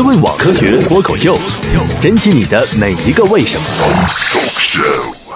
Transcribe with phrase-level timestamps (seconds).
[0.00, 1.36] 思问网科学脱口秀，
[2.00, 3.86] 珍惜你的每一个为什么。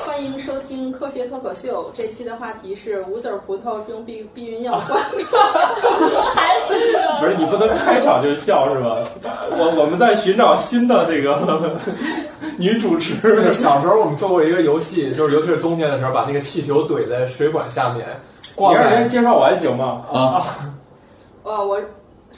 [0.07, 8.97] 欢迎收听科学脱口秀，这期的话题是无籽葡萄是用避避孕药灌出来的，还是不是你不能开场就笑是吧？
[9.53, 11.79] 我我们在寻找新的这个
[12.57, 13.17] 女主持。
[13.53, 18.07] 小时候我们做过一个游戏，就是尤其是冬天的时候，把那个气球怼在水管下面，
[18.57, 18.65] 你。
[18.75, 20.01] 让人家介绍完行吗？
[20.11, 20.41] 啊，
[21.43, 21.79] 呃，我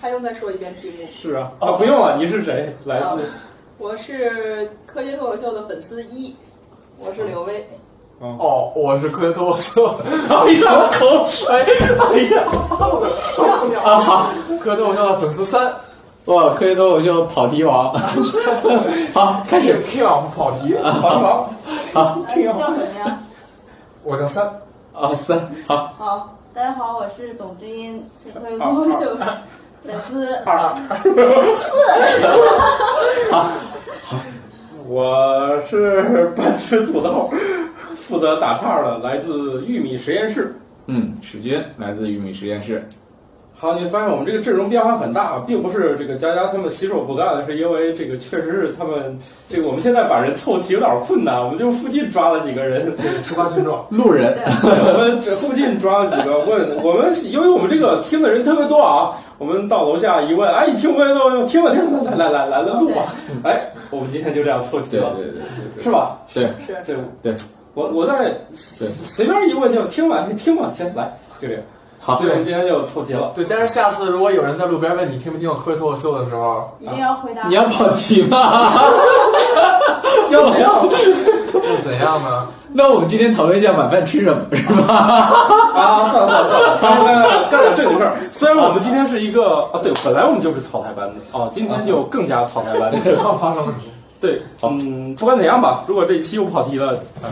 [0.07, 1.05] 还用再说一遍题目。
[1.13, 2.73] 是啊，啊不用了，你是谁？
[2.85, 3.29] 来自？
[3.77, 6.33] 我是科学脱口秀的粉丝一，
[7.01, 7.69] 我是刘威。
[8.21, 9.85] 哦，我是科学脱口秀，
[10.31, 12.45] 哎呀 口水，哎呀，
[13.83, 15.75] 啊好，科学脱口秀的粉丝三，
[16.27, 17.93] 哇，科学脱口秀跑题王，
[19.13, 19.83] 好，开始。
[19.89, 21.51] King of 跑题，跑题王，
[21.93, 22.17] 好。
[22.27, 23.19] 呃，你叫什么呀？
[24.05, 24.47] 我叫三，
[24.93, 25.37] 啊三。
[25.67, 25.93] 好。
[25.99, 29.39] 好，大家好，我是董知音，是科学脱口秀的
[29.87, 30.27] 粉丝。
[34.89, 37.31] 我是半吃土豆，
[37.95, 40.57] 负责打岔的，来自玉米实验室。
[40.87, 42.89] 嗯，史军来自玉米实验室，
[43.59, 49.19] 好，你发现我们这个阵容变化很大，并不是这个佳佳他们洗手不干，是因为这个确实是他们
[49.49, 61.47] 这个我们现在把人凑齐有点困难，我们就附近抓了几个人，吃瓜群众， 路人， 我们这附近抓了几个问我们，因为我们这个听的人特别多啊，我们到楼下一问，哎，你听没有？
[61.47, 65.41] 听了听了，来来来来来录吧，哎，我们今天就这样凑齐了，对对对
[65.77, 66.19] 对是吧？
[66.35, 66.85] 对是。
[66.85, 67.35] 对对，
[67.73, 68.31] 我我在
[68.79, 68.87] 对。
[68.89, 71.63] 随便一问就听吧，你听吧，行来，就这样，
[72.07, 73.33] 好所以我们今天就凑齐了。
[73.35, 77.49] 对，但是下次如果有人在路边问你听没听过科学脱口秀的时候，一定要回答。
[77.49, 78.73] 你要跑题吗？
[80.31, 80.87] 要怎样？
[81.53, 82.47] 又怎样呢？
[82.73, 84.95] 那我们今天讨论一下晚饭吃什么，是吧？
[85.75, 88.13] 啊，算了算了算了，干点正经事儿。
[88.31, 93.11] 虽然我们今天是一个啊，对，本来我们就是草台班子啊，今天就更加草台班子。
[93.13, 93.75] 然后发生了什么？
[94.21, 97.29] 对，嗯，不管怎样吧，如果这一期又跑题了，呃，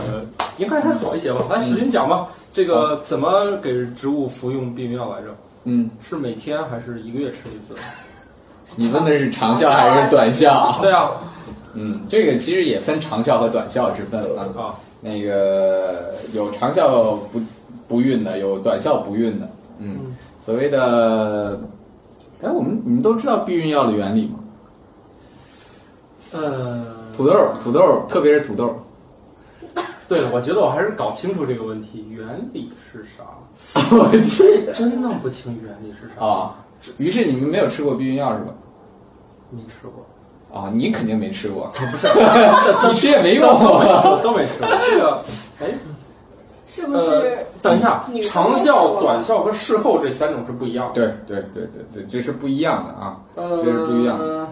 [0.57, 1.39] 应该还好一些吧。
[1.49, 5.27] 来，使劲讲吧，这个怎么给植物服用避孕药来着？
[5.65, 7.75] 嗯，是每天还是一个月吃一次？
[8.77, 10.79] 你问的是长效还是短效？
[10.81, 11.11] 对啊，
[11.73, 14.43] 嗯，这个其实也分长效和短效之分了。
[14.57, 17.41] 啊，那个有长效不
[17.89, 19.49] 不孕的，有短效不孕的。
[19.79, 21.59] 嗯，所谓的，
[22.41, 24.39] 哎，我们你们都知道避孕药的原理吗？
[26.31, 28.73] 呃，土豆，土豆，特别是土豆。
[30.07, 33.23] 对，我觉得我还是搞清楚这个问题，原理是啥？
[33.95, 36.25] 我去真弄不清原理是啥。
[36.25, 36.55] 啊！
[36.97, 38.53] 于是你们没有吃过避孕药是吧？
[39.49, 40.05] 没吃过，
[40.59, 42.07] 啊，你肯定没吃过，不是？
[42.87, 43.47] 你吃也没用。
[44.21, 44.67] 都没吃过。
[44.91, 45.21] 这个，
[45.61, 45.67] 哎，
[46.67, 50.93] 是不呃是？，等一下长效、短效和事后这三种是不一样的。
[50.93, 53.17] 对对对对对，这是不一样的啊。
[53.35, 54.47] 呃，这是不一样的。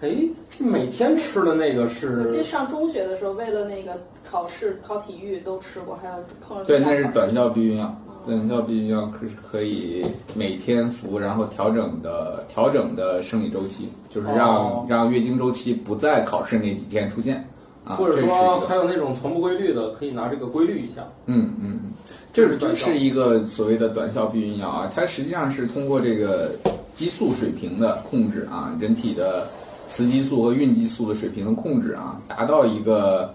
[0.00, 0.16] 哎，
[0.50, 6.14] 这每天吃的那个是我记得上中学的时候，为了那个考试考体育都吃过，还有
[6.46, 7.94] 碰上对，那是短效避孕药。
[8.26, 17.42] 短效避孕药是可以每天服，然后调整的调整的生理周期，就是让、哦让月经周期不在考试那几天出现
[17.84, 17.96] 啊。
[17.96, 21.02] 或者说还有那种从不规律的，可以拿这个规律一下。
[21.26, 21.92] 嗯嗯嗯，
[22.30, 26.52] 这是这是一个所谓的短效避孕药啊，它实际上是通过这个
[26.94, 29.48] 激素水平的控制啊，人体的
[29.90, 33.34] 雌激素和孕激素的水平的控制啊，达到一个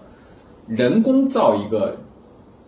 [0.66, 1.94] 人工造一个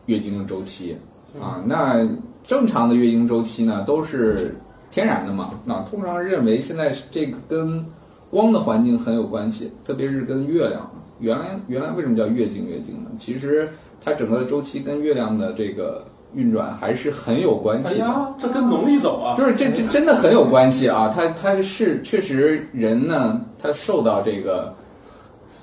[0.05, 0.95] 月经的周期
[1.41, 1.65] 啊。
[1.65, 2.07] 那
[2.47, 4.55] 正常的月经周期呢，都是
[4.91, 5.53] 天然的嘛。
[5.65, 7.83] 那通常认为现在是这个跟
[8.31, 10.89] 光的环境很有关系，特别是跟月亮。
[11.19, 13.11] 原来原来为什么叫月经月经呢？
[13.19, 13.69] 其实
[14.05, 18.05] 它整个的周期跟月亮的这个运转还是很有关系的。
[18.05, 19.35] 哎呀，这跟农历走啊！
[19.35, 21.13] 就是这这真的很有关系啊！
[21.13, 24.75] 它它是确实人呢，他受到这个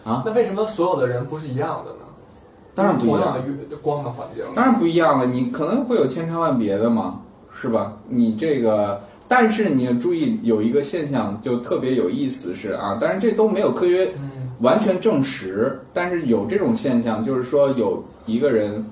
[0.03, 1.99] 啊那为什么所有的人不是一样的呢？
[2.75, 7.21] 当然不一样同样的月光的环境，当然不一样了，你可能会有千差万别的嘛，
[7.53, 7.93] 是吧？
[8.09, 18.85] 你这个，但是你要注意有一个现象就特别有意思是啊，但是这都没有科学嗯，完全证实，但是有这种现象，就是说有一个人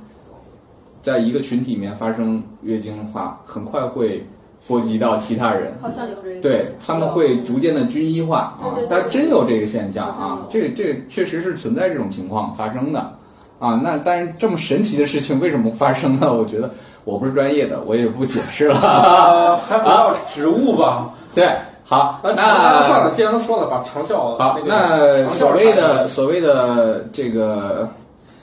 [1.02, 4.26] 在一个群体里面发生月经的话，很快会
[4.68, 5.74] 波及到其他人。
[5.82, 6.42] 好像有这个。
[6.42, 13.00] 对，他们会逐渐的军医化啊对对，对它真有这个现象啊，这这确实是存在这种情况发生的
[13.60, 13.80] 啊。
[13.84, 16.34] 那但是这么神奇的事情为什么发生呢？
[16.34, 16.70] 我觉得
[17.04, 18.80] 我不是专业的，我也不解释了。
[18.82, 21.14] 呃，还不要植物吧。
[21.36, 21.50] 对，
[21.84, 27.90] 好，那算了，那既然都说了，把长效好，那所谓的所谓的这个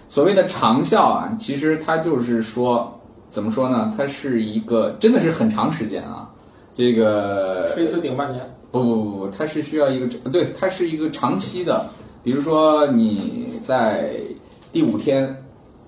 [0.08, 2.99] 所谓的长效啊，其实它就是说
[3.30, 3.94] 怎么说呢？
[3.96, 6.28] 它是一个真的是很长时间啊，
[6.74, 8.44] 这个吃一次顶半年。
[8.72, 11.86] 不不不不，它是需要一个对，它是一个长期的，
[12.22, 14.12] 比如说你在
[14.72, 15.36] 第五天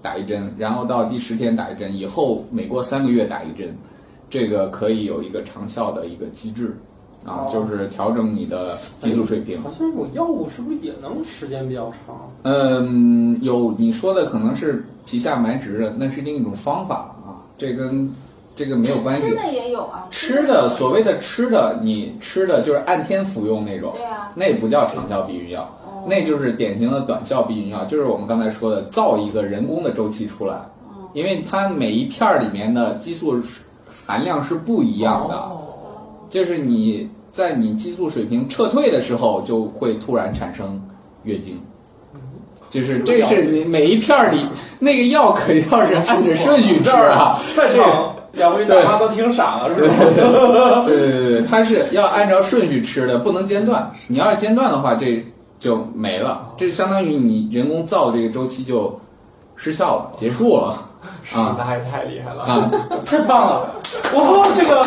[0.00, 3.76] 打一针，然后到第十天打一针，以后每过三个月打一针，
[4.28, 6.76] 这个可以有一个长效的一个机制
[7.24, 9.62] 啊，哦就是调整你的激素水平。
[9.62, 12.28] 好像有药物是不是也能时间比较长？
[12.42, 17.21] 嗯，有你说的可能是皮下埋植的，那是另一种方法啊，
[17.62, 18.10] 这跟
[18.56, 19.36] 这个没有关系吃。
[19.36, 30.56] 的也有啊，吃的所谓的吃的，你吃的就是按天服用那种，对啊，那不叫长效避孕药，哦那就是典型的短效避孕药，就是我们刚才说的造一个人工的周期出来，
[31.12, 33.40] 因为它每一片儿里面的激素
[34.04, 35.50] 含量是不一样的，
[36.28, 40.82] 就是你在你激素水平撤退的时候，就会突然产生
[41.22, 41.60] 月经。
[42.72, 44.46] 就是这是你每一片儿里
[44.78, 49.94] 那个药，可要是按着顺序吃啊，在场两位大妈都听傻了，是吧？
[50.86, 53.92] 对 对对对，它是要按照顺序吃的，不能间断。
[54.06, 55.22] 你要是间断的话，这
[55.60, 58.98] 就没了，这相当于你人工造这个周期就
[59.54, 60.68] 失效了，结束了
[61.36, 62.42] 啊那还太厉害了。
[62.44, 62.70] 啊！
[63.04, 63.66] 太棒了！
[64.14, 64.82] 我说这个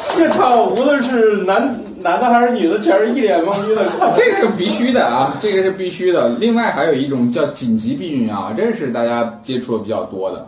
[0.00, 1.78] 现场无论是男
[2.08, 4.14] 男的还是女的，全是一脸懵逼的 看。
[4.16, 6.30] 这个是必须的啊，这个是必须的。
[6.38, 10.46] 另外还有一种叫紧急避孕药，这是大家接触的比较多的。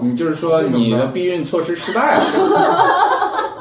[0.00, 2.24] 你就是说你的避孕措施失败了，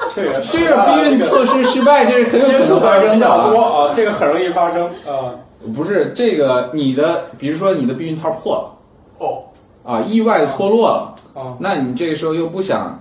[0.13, 5.33] 这个这个避孕措施失败，这是很有可能发生多啊，这个很容易发生啊。
[5.75, 9.41] 不是这个，你的比如说你的避孕套破了哦，
[9.83, 11.15] 啊，意外的脱落了。
[11.33, 12.99] 啊，那你这个时候又不想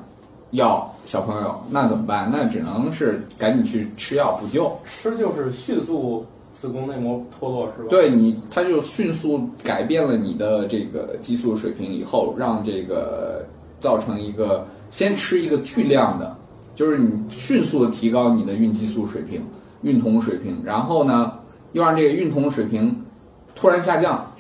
[0.53, 2.29] 要小朋友，那怎么办？
[2.31, 4.71] 那只能是赶紧去吃药补救。
[4.85, 6.23] 吃就是迅速
[6.53, 13.43] 子宫内膜脱落是吧？，对你，它就迅速改变了你的这个激素水平以后，让这个
[13.81, 16.37] 造成一个先吃一个巨量的，
[16.75, 19.43] 就是你迅速的提高你的孕激素水平、
[19.81, 21.33] 孕酮水平，然后呢，
[21.73, 22.95] 又让这个孕酮水平
[23.55, 24.31] 突然下降，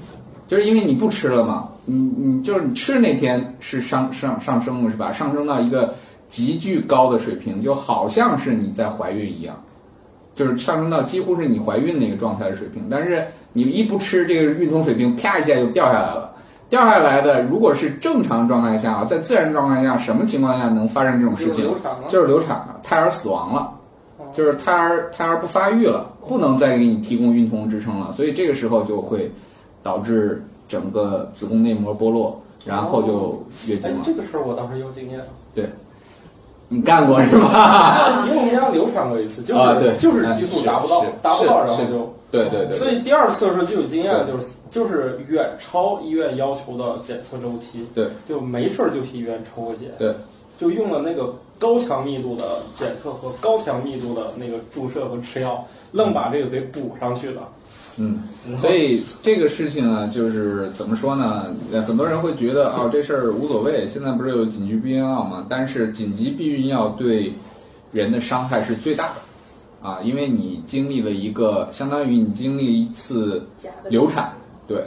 [0.47, 5.11] 就是因为你不吃了嘛，你你就是你吃那天是上上上升了是吧？
[5.11, 5.95] 上升到一个
[6.29, 9.61] 极具高的水平，就好像是你在怀孕一样。
[10.35, 16.33] 就是上升到几乎是你怀孕那个状态的水平，但是你一不吃，这个孕酮水平啪一下就掉下来了。
[16.71, 21.79] 掉下来的，如果是正常状态下啊，在自然状态下，什么情况下能发生这种事情就是流？
[21.83, 21.99] 产了。
[22.09, 23.73] 就是流产了，胎儿死亡了，
[24.33, 29.33] 就是胎儿胎儿不发育了，不能再给你提供孕酮支撑了，所以这个时候就会
[29.83, 33.97] 导致整个子宫内膜剥落，然后就月经了，。
[34.01, 35.21] 哎这个事儿我倒是有经验。
[36.69, 38.25] 你干过是吧？
[38.29, 42.15] 因为我们家流产过一次，就是、就是激素达不到，达不到，然后就。
[42.31, 50.15] 对对对，所以第二次的时候就有经验，对就是就是远超医院要求的检测周期，对，就没事儿就去医院抽个检，对，
[50.61, 57.49] 就用了那个高强密度的检测和高强密度的那个注射和吃药，愣把这个给补上去了。
[57.99, 58.23] 嗯，
[58.61, 61.47] 所以这个事情呢，就是怎么说呢？
[61.73, 63.89] 呃很多人会觉得哦，这事儿无所谓。
[63.89, 65.45] 现在不是有紧急避孕药吗？
[65.49, 67.33] 但是紧急避孕药对
[67.93, 73.45] 人的伤害是最大的啊，因为你经历了一个相当于你经历一次
[73.89, 74.33] 流产，
[74.67, 74.85] 对，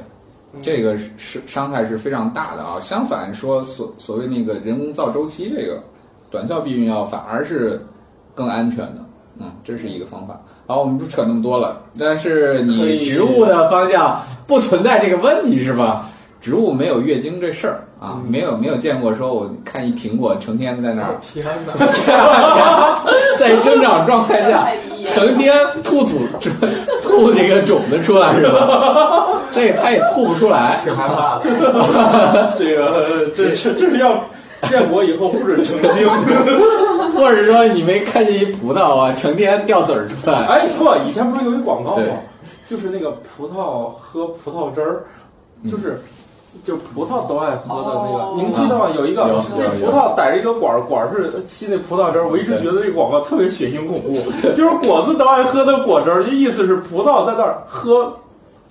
[0.54, 2.80] 嗯这个是伤害是非常大的啊。
[2.80, 5.84] 相反说，所所谓那个人工造周期这个
[6.30, 7.86] 短效避孕药反而是
[8.34, 9.06] 更安全的，
[9.40, 10.42] 嗯，这是一个方法。
[10.72, 16.06] 好，我们不扯那么多了，但是你植物的方向不存在这个问题是吧？
[16.40, 23.04] 植物没有月经这事儿啊，没有没有见过说我看一苹果成天在那儿天哪！
[23.38, 24.66] 在生长状态下
[25.06, 26.20] 成天吐吐
[27.02, 29.42] 吐那个种子出来是吧？
[29.52, 32.54] 这个它也吐不出来，挺害怕的。
[32.58, 34.24] 这个这这这是要
[34.70, 36.08] 建国以后不准成精。
[37.22, 40.46] 或者说你没看见一葡萄啊，成天掉籽儿出来。
[40.48, 42.04] 哎，不，以前不是有一广告吗？
[42.68, 45.04] 就是那个葡萄喝葡萄汁儿，
[45.70, 46.02] 就是。
[46.66, 48.88] 就葡萄都爱喝的那个，哦你们记得吗？
[48.94, 52.28] 有一个有那葡萄逮着一个管儿，管儿是吸那葡萄汁儿。
[52.28, 54.12] 我一直觉得这广告特别血腥恐怖，
[54.54, 58.14] 就是果子都爱喝的果汁儿，就意思是葡萄在那儿喝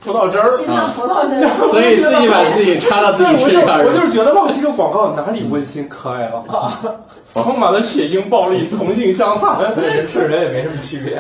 [0.05, 0.53] 葡萄汁儿。
[0.53, 6.45] 所以自己把自己插到自己对，我就身上，我就是觉得哇，这个广告哪里温馨可爱了，
[7.35, 9.61] 充满了血腥、暴力、同性相残。
[9.77, 11.19] 人吃人也没什么区别。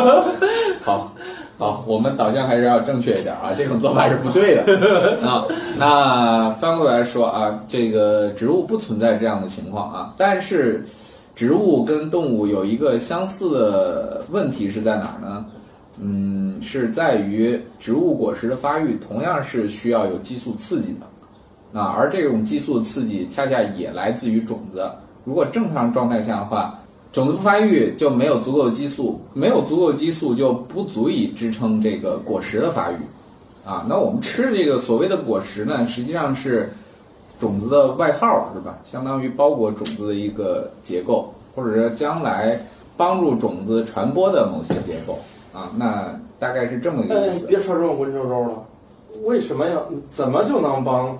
[0.82, 1.12] 好，
[1.58, 5.44] 好，我们导向还是要正确一点啊，这种做法是不对的 啊。
[5.78, 10.84] 那翻过来说啊，这个植物不存在这样的情况啊，但是
[11.36, 15.44] 植物跟动物有一个相似的问题是在哪儿呢？
[16.00, 21.06] 嗯，是在于植物果实的发育同样是需要有激素刺激的
[21.70, 24.90] 那，而这种激素的刺激恰恰也来自于种子。
[25.24, 26.78] 如果正常状态下的话，
[27.12, 32.96] 种子不发育就没有足够的激素，没有足够的激素就不足以支撑这个果实的发育，
[33.64, 36.72] 啊，那我们吃这个所谓的果实呢，实际上是
[37.38, 38.78] 种子的外套，是吧？
[38.82, 42.58] 相当于包裹种子的一个结构，或者说将来
[42.96, 45.18] 帮助种子传播的某些结构，
[45.52, 47.46] 啊，那大概是这么个意，思。
[47.46, 48.64] 别说这么文绉绉了，
[49.24, 51.16] 为什么要怎么就能帮？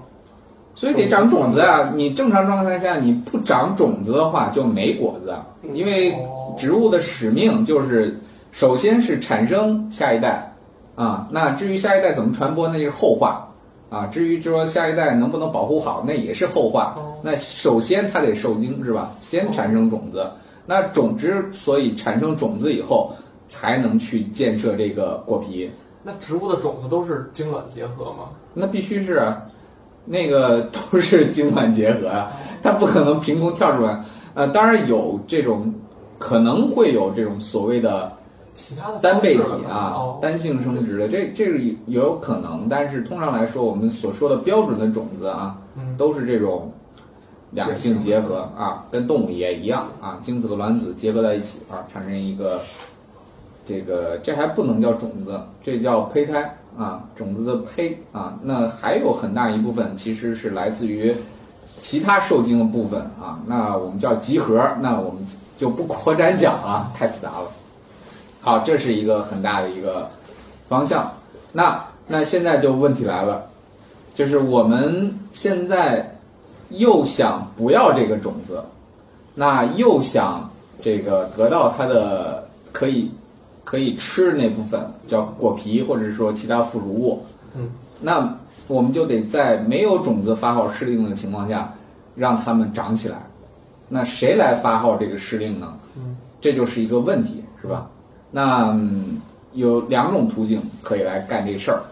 [0.74, 1.92] 所以得长种子啊！
[1.94, 5.46] 你正常状态下你不长种子的话，就没果子啊。
[5.74, 6.16] 因为
[6.56, 8.18] 植物的使命就是，
[8.50, 10.50] 首先是产生下一代，
[10.94, 13.48] 啊，那至于下一代怎么传播，那就是后话，
[13.90, 16.96] 啊，至于说下一代能不能保护好，那也是后话。
[17.22, 19.12] 那首先它得受精是吧？
[19.20, 20.26] 先产生种子，
[20.66, 23.14] 那种之所以产生种子以后，
[23.46, 25.70] 才能去建设这个果皮。
[26.02, 28.30] 那植物的种子都是精卵结合吗？
[28.54, 29.40] 那必须是啊，
[30.04, 32.30] 那个都是精卵结合啊，
[32.62, 34.02] 它不可能凭空跳出来。
[34.35, 35.73] 呃，当然有这种，
[36.18, 38.11] 可能会有这种所谓的
[38.54, 42.66] 其他的单倍体啊哦，单性生殖的，这这是也有可能。
[42.68, 46.73] 但是通常来说，我们所说的标准的种子啊，嗯都是这种
[47.50, 52.61] 两性结合啊，跟动物也一样啊，精子和卵子结合在一起啊，产生一个
[53.66, 58.38] 这个这还不能叫种子，这叫胚胎啊，种子的胚啊。
[58.42, 61.14] 那还有很大一部分其实是来自于
[61.80, 65.26] 其他受精的部分啊，那我们叫集合，那我们
[65.56, 67.50] 就不扩展讲了，太复杂了。
[68.40, 70.10] 好，这是一个很大的一个
[70.68, 71.10] 方向。
[71.52, 73.44] 那那现在就问题来了，
[74.14, 76.16] 就是我们现在
[76.70, 78.62] 又想不要这个种子，
[79.34, 80.50] 那又想
[80.80, 83.10] 这个得到它的可以
[83.64, 87.25] 可以吃的那部分叫果皮，或者是说其他附属物。
[87.54, 91.75] 嗯，那我们就得在没有种子发号施令的情况下，
[92.14, 93.16] 让它们长起来。
[93.88, 95.76] 那谁来发号这个施令呢？
[95.97, 97.90] 嗯，这就是一个问题，是吧？
[98.31, 99.21] 那、嗯
[99.54, 101.83] 有两种途径可以来干这事儿。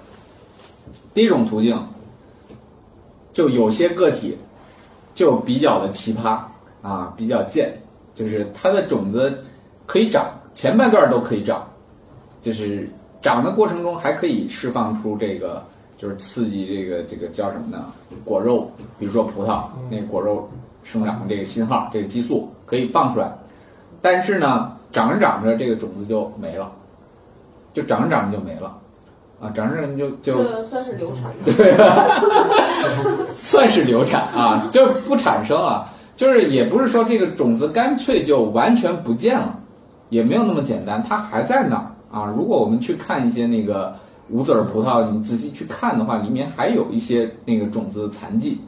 [1.13, 1.79] 第一种途径，
[3.35, 4.39] 就有些个体
[5.15, 6.39] 就比较的奇葩
[6.81, 7.79] 啊，比较贱，
[8.15, 9.45] 就是它的种子
[9.85, 10.25] 可以长，
[10.61, 11.67] 前半段都可以长，
[12.43, 12.87] 就是
[13.23, 15.65] 长的过程中还可以释放出这个，
[15.97, 17.87] 就是刺激这个这个叫什么呢？
[18.27, 20.47] 果肉，比如说葡萄，那果肉
[20.85, 23.33] 生长的这个信号，这个激素可以放出来，
[24.03, 26.71] 但是呢，长着长着这个种子就没了，
[27.73, 28.79] 就长着长着就没了，
[29.41, 31.55] 啊，长着长着就就这算是流产了？
[31.57, 32.07] 对啊，
[33.33, 39.59] 算是流产啊，就是不产生啊，就是也不是说这个种子干脆就完全不见了，
[40.11, 42.27] 也没有那么简单，它还在那儿啊。
[42.37, 43.97] 如果我们去看一些那个
[44.29, 48.61] 无籽儿葡萄，你仔细去看的话，里面还有一些那个种子残迹，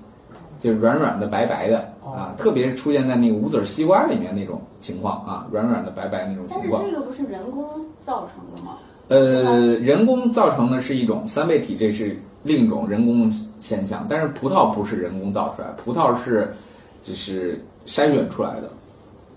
[0.58, 6.84] 就是软软的、白白的啊，特别是出现在那个无籽儿西瓜里面那种情况啊，软软的、白白那种但是情况。
[6.84, 7.64] 这个不是人工
[8.04, 8.78] 造成的吗？
[9.08, 13.30] 呃，人工造成的是一种三倍体，这是另一种人工
[13.60, 14.06] 现象。
[14.08, 16.50] 但是葡萄不是人工造出来，葡萄是
[17.02, 18.70] 就是筛选出来的，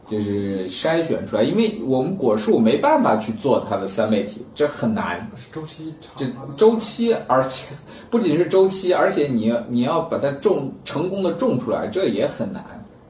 [0.07, 5.27] 就是筛选出来，因为我们果树没办法去做它的三倍体，这很难。
[5.51, 7.75] 周期长这周期，而且
[8.11, 12.63] 不仅是周期，而且你你要把它种成功的种出来，这也很难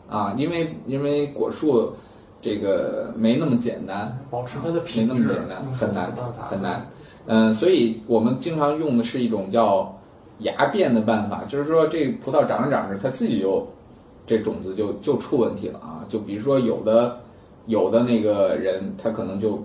[0.09, 1.93] 啊，因为因为果树
[2.41, 6.11] 这个没那么简单，保持它的没品质那么简单，嗯很难
[6.49, 6.89] 很难。
[7.27, 9.93] 嗯、所以我们经常用的是一种叫
[10.39, 13.67] 芽变的办法，就是说这葡萄长着长着，它自己就
[14.25, 16.05] 这种子就就出问题了啊。
[16.09, 17.19] 就比如说有的
[17.65, 19.63] 有的那个人，他可能就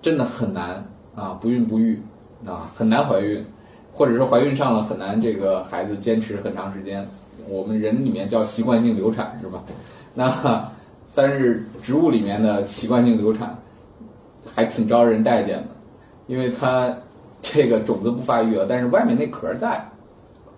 [0.00, 0.84] 真的很难
[1.14, 2.00] 啊，不孕不育
[2.46, 3.44] 啊，很难怀孕，
[3.92, 7.06] 或者是怀孕上了很难这个孩子坚持很长时间。
[7.48, 9.62] 我们人里面叫习惯性流产是吧？
[10.14, 10.70] 那
[11.14, 13.58] 但是植物里面的习惯性流产
[14.54, 15.68] 还挺招人待见的，
[16.26, 16.94] 因为它
[17.42, 19.84] 这个种子不发育了，但是外面那壳在，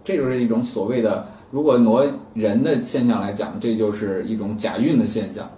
[0.04, 5.48] 这就是一种所谓的，如果挪人的现象来讲，这就是一种假孕的现象，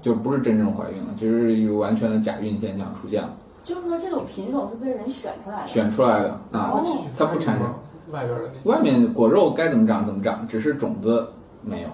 [0.00, 5.66] 就不是真正怀孕了，就是一种完全的假孕现象出现了，就是说这种品种是被人选出来的。
[5.66, 7.66] 选出来的啊哦，它不产生。
[8.12, 11.26] 外边的那外面果肉该怎么长怎么长，只是种子
[11.60, 11.88] 没有，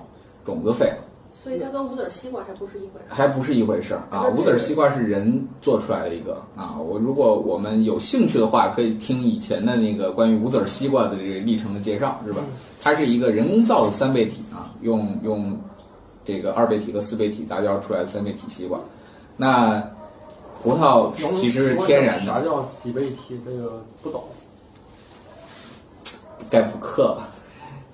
[0.45, 0.99] 种子废了。
[1.33, 3.07] 所以它跟无籽西瓜还不是一回事。
[3.09, 4.29] 还不是一回事儿啊！
[4.29, 12.43] 无籽儿西瓜是人做出来的一个啊，我如果我们有兴趣的话，可以听以前的那个关于无籽儿西瓜的这个历程的介绍，是吧？
[12.83, 15.57] 它是一个人工造的三倍体啊，用用
[16.25, 18.79] 这个二倍体和四倍体杂交出来的三倍体西瓜。
[19.37, 19.83] 那
[20.63, 23.41] 葡萄其实是天然的，啥叫几倍体？
[23.45, 24.23] 这个不懂。
[26.51, 27.29] 该补课了。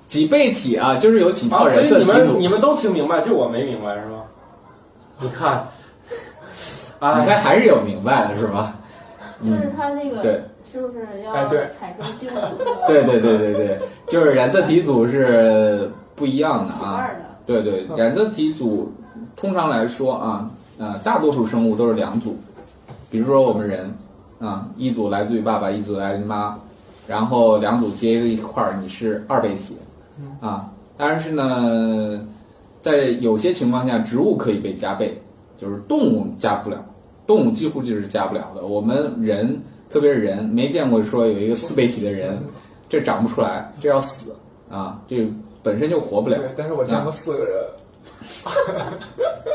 [0.08, 2.12] 几倍体啊，就是有几套染色体组。
[2.12, 4.24] 们你们都听明白，就我没明白是吧？
[5.20, 5.66] 你看，
[7.00, 8.74] 你哎，看还是有明白的是吧？
[9.42, 12.36] 就是它那个对个是不是要哎对产生精子？
[12.86, 17.08] 对对对对对，就是染色体组是不一样的啊。
[17.08, 17.14] 的。
[17.46, 18.92] 对对，染色体组
[19.34, 22.36] 通常来说啊，呃，大多数生物都是两组，
[23.10, 23.94] 比如说我们人
[24.38, 26.58] 啊，一组来自于爸爸，一组来自于妈，
[27.06, 29.74] 然后两组结一块儿，你是二倍体
[30.40, 30.70] 啊。
[30.98, 32.20] 但是呢，
[32.82, 35.22] 在有些情况下，植物可以被加倍，
[35.56, 36.84] 就是动物加不了，
[37.26, 38.66] 动物几乎就是加不了的。
[38.66, 39.58] 我们人，
[39.90, 42.38] 特别是人，没见过说有一个四倍体的人，
[42.88, 44.34] 这长不出来，这要死
[44.70, 45.26] 啊，这
[45.62, 46.36] 本身就活不了。
[46.38, 47.64] 对，但是我见过四个人，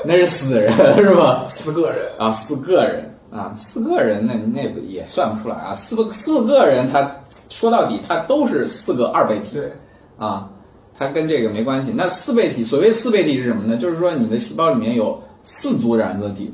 [0.06, 1.46] 那是死人是吧？
[1.48, 5.74] 四个人，啊，四个人啊，四个人那那也算不出来啊。
[5.74, 7.16] 四个四个人，他
[7.50, 9.72] 说到底他都是四个二倍体对，
[10.18, 10.50] 啊，
[10.98, 11.92] 它跟这个没关系。
[11.96, 13.78] 那四倍体，所谓四倍体是什么呢？
[13.78, 16.52] 就是说你的细胞里面有四组染色体，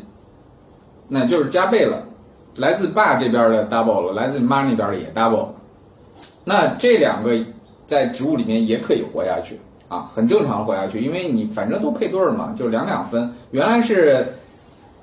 [1.08, 2.04] 那就是加倍了，
[2.60, 5.48] 来自爸这边的 double 了，来自妈那边的也 double。
[6.44, 7.32] 那这两个
[7.88, 13.34] 在植物里面也可以活下去啊，很正常活下去，因为你反正都配对儿嘛，就两两分。
[13.51, 14.28] 原来是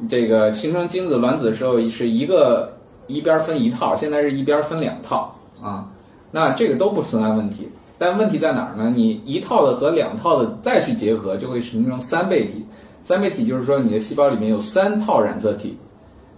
[0.09, 5.87] 这个形成精子卵子的时候是一个一边分一套，现在是一边分两套啊，
[6.31, 7.69] 那这个都不存在问题。
[7.99, 8.93] 但问题在哪儿呢？
[8.95, 12.63] 你一套的和两套的再去结合，就会形成三倍体。
[13.03, 15.79] 三倍体就是说你的细胞里面有三套染色体，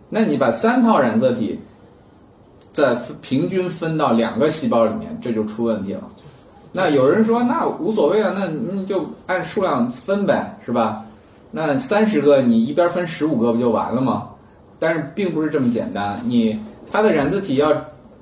[0.08, 1.58] 那你把三套染色体
[2.72, 6.02] 再平均分到两个细胞里面，这就出问题了。
[6.72, 11.04] 那有人说那无所谓啊，那你就按数量分呗，是吧？
[11.50, 14.28] 那三十个你一边分十五个不就完了吗？
[14.78, 16.58] 但是并不是这么简单，你
[16.90, 17.72] 它的染色体要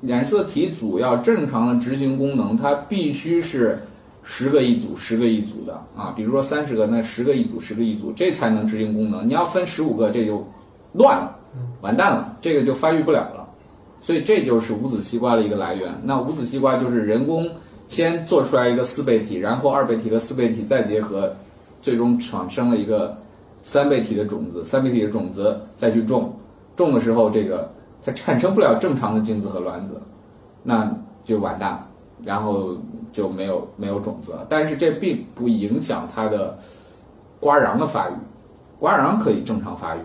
[0.00, 3.78] 染色体组要正常的执行功能，它必须是
[4.22, 6.14] 十个一组，十个一组的啊。
[6.16, 9.28] 比如说三十个，那十个一组，十个一组，这才能执行功能。
[9.28, 10.46] 你要分十五个，这就
[10.92, 11.36] 乱了，
[11.80, 13.48] 完蛋了，这个就发育不了了。
[14.00, 15.92] 所以这就是无籽西瓜的一个来源。
[16.04, 17.48] 那无籽西瓜就是人工
[17.88, 21.34] 先做出来一个四倍体，然后二倍体和四倍体再结合，
[21.80, 23.16] 最终产生了一个
[23.62, 24.64] 三倍体的种子。
[24.64, 26.32] 三倍体的种子再去种，
[26.76, 27.68] 种的时候这个
[28.04, 30.00] 它产生不了正常的精子和卵子，
[30.62, 31.88] 那就完蛋了，
[32.24, 32.76] 然后
[33.12, 34.46] 就没有没有种子了。
[34.48, 36.56] 但是这并不影响它的
[37.40, 38.12] 瓜瓤的发育，
[38.78, 40.00] 瓜瓤可以正常发育，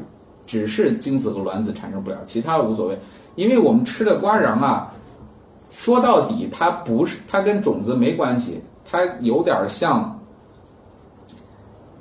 [0.52, 3.00] 只是精子和卵子产生不了，其他的无所谓。
[3.36, 4.94] 因为我们吃的瓜瓤啊，
[5.72, 10.20] 说到底它不是它跟种子没关系，它有点像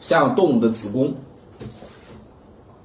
[0.00, 1.14] 像动物的子宫。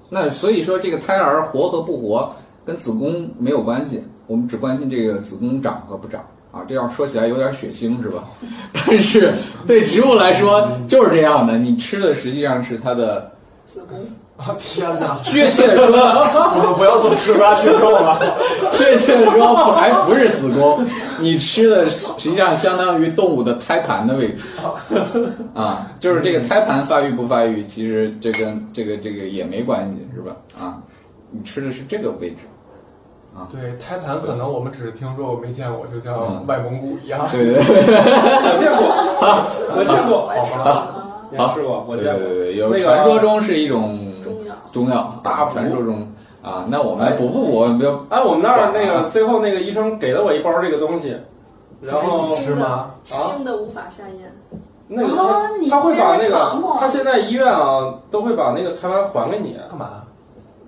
[0.07, 2.31] 那所以说这个胎儿活和不活
[2.63, 6.61] 跟子宫没有关系，我们只关心这个子宫长和不长啊。
[6.69, 8.23] 这样说起来有点血腥是吧？
[8.71, 9.33] 但是
[9.65, 13.31] 对植物来说就是这样的，你吃的实际上是它的。
[13.65, 14.05] 子宫。
[14.37, 15.17] 啊天哪！
[15.23, 18.19] 确切的说， 我们不要做吃瓜群众了。
[18.69, 20.85] 确切的说，不还不是子宫，
[21.19, 24.43] 你吃的实际上相当于动物的胎盘的位置，
[25.55, 30.35] 啊，就是这个胎盘发育不发育，其实这跟这个这个也没关系，是吧？
[30.59, 30.83] 啊，
[31.31, 32.35] 你吃的是这个位置，
[33.49, 37.25] 对，胎盘可能我们只是听说过没见过，就像嗯外蒙古一样。
[37.31, 38.83] 对对对我见 过，
[39.77, 40.87] 我见过，好吧，
[41.31, 42.21] 你好吃过，我对见过。
[42.27, 44.04] 对对，有传说中是一种
[44.75, 45.19] 中药。
[45.23, 46.07] 大补传说中
[46.43, 51.17] 啊，那我们补不补，我们就哎，我们那儿那啊个最后那个医生给了我一包这个东西，
[51.81, 54.31] 然后是吗腥的无法下咽。
[54.87, 55.01] 那
[55.69, 60.03] 他会把那个他现在医院啊都会把那个胎盘还给你，干嘛？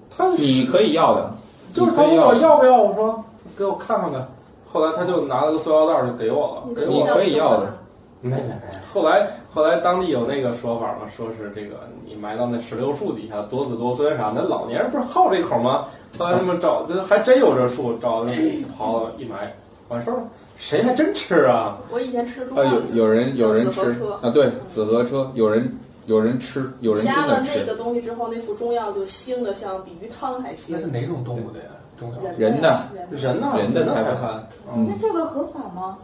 [0.10, 1.32] 他你可以要的，
[1.74, 3.24] 就是他问我要不要，我说
[3.56, 4.18] 给我看看呗。
[4.66, 7.72] 后来他就拿了个塑料袋就给我了，给你我可以要的。
[8.20, 8.56] 没没没。
[8.92, 11.76] 后来后来当地有那个说法嘛，说是这个
[12.18, 15.86] 你埋到那石榴树底下多子多孙啥的，老年人不是好这口吗？
[16.18, 19.54] 后来他们找，这还真有这树，找刨一埋，
[19.90, 20.24] 完事儿了。
[20.58, 21.78] 谁还真吃啊？
[21.92, 23.82] 我以前吃中呃，药有有人有人吃
[24.20, 25.72] 啊，对，紫河车，有人
[26.08, 30.80] 有人吃，有人真加了那个东西之后，那副中药就腥的像比鱼汤还腥那。
[30.80, 31.66] 是哪种动物的呀？
[32.00, 32.18] 中药？
[32.36, 33.54] 人的人呢？
[33.56, 33.94] 人的那
[35.00, 36.00] 这个合法吗？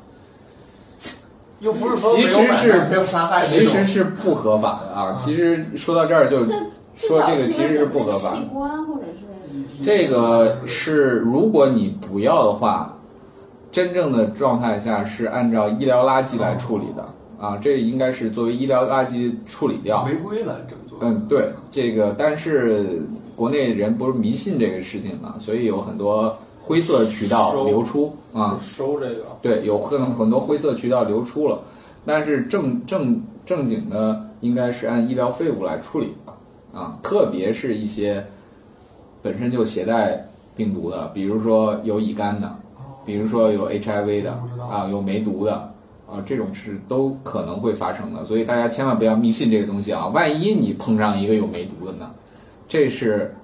[1.64, 5.18] 又不是说其实是没有杀害那其实是不合法的啊。
[5.18, 6.46] 其实说到这儿就
[6.96, 12.98] 说这个其实是不合法的器官或者是这个是如果你不要的话，
[13.72, 17.04] 真正的状态下是按照医疗垃圾来处理的
[17.40, 20.04] 啊，这应该是作为医疗垃圾处理掉。
[20.04, 21.00] 违规了，这么做。
[21.02, 23.02] 嗯，对，这个但是
[23.36, 28.60] 国内人不是迷信这个事情嘛，所以有很多灰色渠道流出啊。
[28.62, 29.26] 收这个。
[29.42, 31.60] 对，有可能很多灰色渠道流出了，
[32.06, 38.26] 但是正正正经的应该是按医疗废物来处理的啊，特别是一些
[39.22, 42.56] 本身就携带病毒的，比如说有乙肝的，
[43.06, 44.32] 比如说有 HIV 的
[44.70, 45.54] 啊，有梅毒的
[46.10, 50.08] 啊，这种是都可能会发生的，所以大家千万不要迷信这个东西啊！
[50.08, 52.10] 万一你碰上一个有梅毒的呢，
[52.68, 53.36] 这是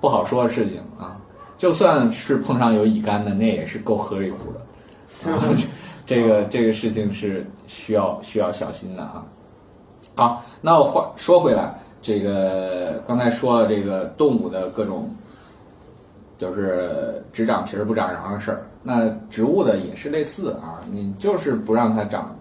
[0.00, 1.20] 不好说的事情啊。
[1.58, 5.30] 就算是碰上有乙肝的，那也是够喝一壶的。
[5.32, 5.42] 啊，
[6.06, 9.26] 这个这个事情是需要需要小心的啊。
[10.14, 15.10] 好，那我话说回来，这个刚才说了这个动物的各种，
[16.38, 18.64] 就是只长皮儿不长瓤的事儿。
[18.82, 22.34] 那植物的也是类似啊，你就是不让它长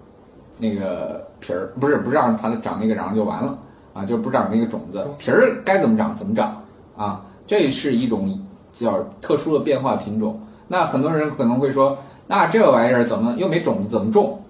[0.60, 3.58] 那个皮儿，不是不让它长那个瓤就完了
[3.94, 6.64] 啊，就不长那个种子，皮儿该怎么长怎么长
[6.96, 7.26] 啊。
[7.48, 8.40] 这是一种
[8.80, 10.40] 叫特殊的变化品种。
[10.68, 14.42] 那很多人可能会说，那这玩意儿怎么又没种子，怎么种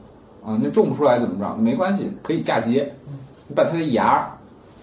[0.44, 0.58] 啊？
[0.62, 1.56] 那种不出来怎么着？
[1.56, 2.92] 没关系，可以嫁接。
[3.48, 4.32] 你把它的芽儿，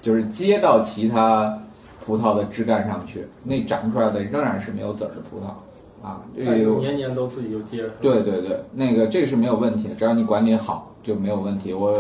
[0.01, 1.59] 就是接到其他
[2.07, 6.21] 葡萄的枝干上去，那长出来的仍然是没有籽儿的葡萄啊。
[6.37, 7.91] 这再个年年都自己就接着。
[8.01, 11.75] 对对对，那个这是没有问题的，只要你管理好就没有问题。
[11.75, 11.95] 我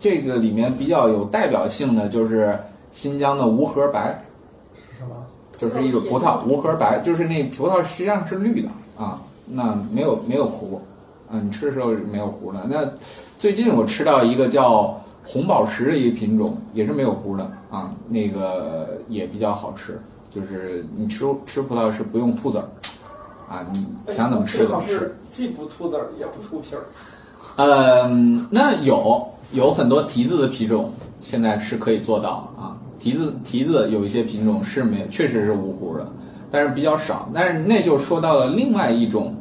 [0.00, 2.58] 这个里面比较有代表性的就是
[2.90, 4.22] 新疆的无核白？
[5.58, 10.80] 就是一种葡萄无核白，就是那葡萄实际上是绿的啊，那没有没有核，
[11.30, 12.66] 啊，你吃的时候是没有核的。
[12.68, 12.88] 那
[13.38, 22.68] 最近我吃到一个叫红宝石的一个品种，也是没有核的啊，那个也比较好吃，就是你吃吃葡萄是不用吐籽儿，
[23.48, 25.16] 啊，你想怎么吃怎么吃。
[25.32, 26.84] 既不吐籽儿也不吐皮儿。
[27.56, 32.75] 嗯，那有有很多提子的品种，现在是可以做到啊。
[32.98, 36.10] 提子提子有一些品种是没，确实是无核的，
[36.50, 37.28] 但是比较少。
[37.34, 39.34] 但是那就说到了另外一种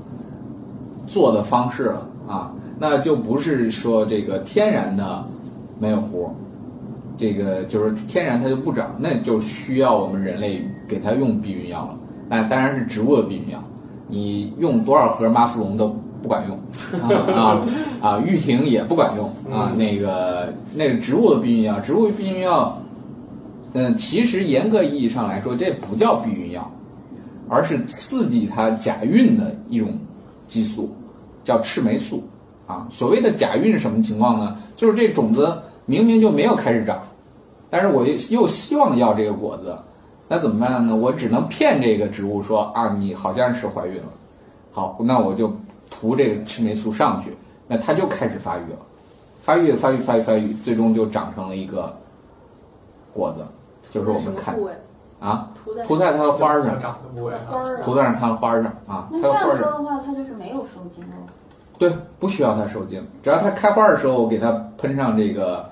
[1.08, 5.24] 做的方式了啊，那就不是说这个天然的
[5.80, 6.30] 没有核，
[7.16, 11.98] 这个就是天然它就不长，那就需要我们人类给它用避孕药了。
[12.28, 13.64] 那当然是植物的避孕药，
[14.08, 16.58] 你用多少盒妈富隆都不管用
[17.02, 17.62] 啊啊
[18.02, 19.72] 啊，毽婷也不管用啊。
[19.78, 22.82] 那个那个植物的避孕药，植物避孕药，
[23.78, 26.72] 嗯，其实严格意义上来说，这不叫避孕药，
[27.50, 30.00] 而是刺激它假孕的一种
[30.48, 30.96] 激素，
[31.44, 32.24] 叫赤霉素
[32.66, 32.88] 啊。
[32.90, 34.58] 所谓的假孕是什么情况呢？
[34.78, 37.02] 就是这种子明明就没有开始长，
[37.70, 39.78] 但是我又希望要这个果子，
[40.30, 40.96] 那怎么办呢？
[40.96, 44.10] 我只能骗这个植物说啊，你好像是怀孕了，
[44.72, 45.54] 好，那我就
[45.90, 47.36] 涂这个赤霉素上去，
[47.68, 48.80] 那它就开始发育了，
[49.42, 51.94] 发育发育发育发育，最终就长成了一个
[53.14, 53.46] 果子，
[53.96, 54.54] 就是我们看
[55.22, 55.50] 啊，
[55.88, 61.16] 涂在它的花儿上，长的部位花儿涂在它的花儿上啊，它那这样说的话，它就是没有受精了。
[61.78, 65.70] 对，不需要它受精，只要它开花的时候，我给它喷上这个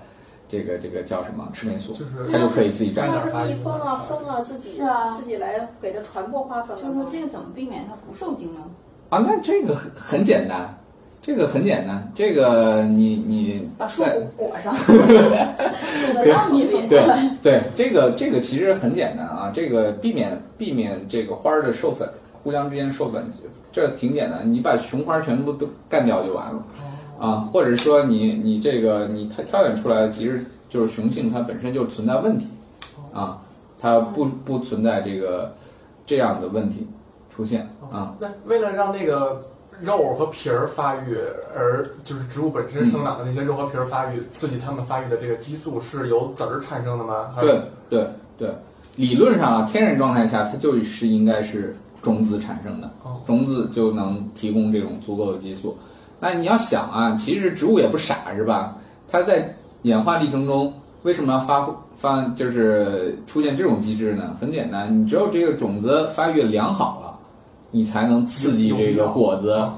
[0.47, 3.15] 这个这个叫什么赤霉素，就是它就可以自己长那。
[3.15, 8.61] 要是蜜蜂啊、蜂啊自己是啊自己来给它传播花粉就是说这个怎么避免它不受精呢？
[9.09, 10.73] 啊，那这个很很简单，
[11.25, 14.03] 这个很简单，这个你你把树
[14.35, 16.85] 裹上， 种在浪里里。
[16.89, 17.01] 对
[17.41, 22.09] 对，这个这个其实很简单啊，这个避免避免这个花儿的授粉，
[22.43, 23.23] 互相之间授粉，
[23.71, 26.61] 这挺简单，你把雄花全部都干掉就完了
[27.17, 32.47] 啊，或者说你你这个你它挑选出来的其实就是雄性它本身就存在问题
[33.13, 33.41] 啊，
[33.79, 35.55] 它不不存在这个
[36.05, 36.85] 这样的问题
[37.29, 38.13] 出现啊。
[38.19, 39.41] 那为了让那个
[39.83, 41.17] 肉和皮儿发育，
[41.55, 47.35] 而就是植物本身生长的那些肉和皮儿发育，刺激它们发育的这个激素是由籽儿产生的吗？
[47.41, 48.49] 对对对，
[48.95, 55.77] 理论上啊，天然状态下它就是应该是种子产生的哦，种子就能提供这种足够的激素。
[56.19, 58.77] 那你要想啊，其实植物也不傻是吧？
[59.09, 64.35] 它在演化历程中为什么要发发就是出现这种机制呢？
[64.39, 67.12] 很简单，你只有这个种子发育良好了，
[67.73, 69.73] 你才能刺激这个果子啊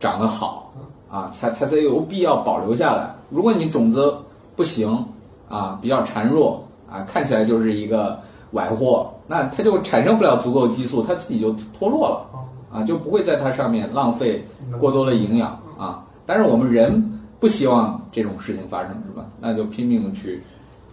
[0.00, 0.72] 长得好
[1.10, 3.14] 啊，才才才有必要保留下来。
[3.28, 4.16] 如果你种子
[4.56, 5.04] 不行
[5.46, 8.18] 啊，比较孱弱啊，看起来就是一个
[8.52, 12.26] 崴货，那它就产生不了足够激素，它自己就脱落了
[12.72, 14.42] 啊，就不会在它上面浪费
[14.80, 16.02] 过多的营养啊。
[16.24, 19.26] 但是我们人不希望这种事情发生，是吧？
[19.38, 20.42] 那就拼命的去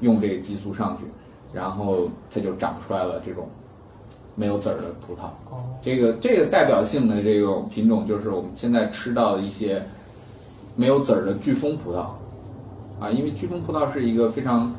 [0.02, 1.06] 用这个激素上去，
[1.54, 3.48] 然后它就长出来了这种
[4.42, 5.26] 没有籽儿的葡萄。
[5.52, 9.84] 哦这个这个代表性的这种品种就是我们现在吃到的一些
[10.76, 11.98] 没有籽儿的飓风葡萄
[13.00, 14.72] 啊，因为飓风葡萄是一个非常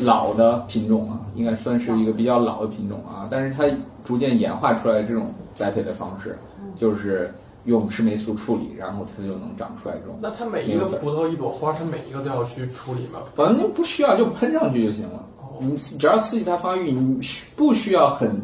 [0.00, 3.64] 老的品种啊，应该算是一个比较老的品种啊，但是它
[4.04, 6.38] 逐渐演化出来这种栽培的方式，
[6.76, 7.32] 就是
[7.64, 10.16] 用赤霉素处理，然后它就能长出来这种。
[10.22, 13.20] 那它每一个葡萄一朵花，它每一个都要去处理吗？
[13.34, 18.40] 反正不需要就喷上去就行了哦你只要刺激它发育，你需不需要很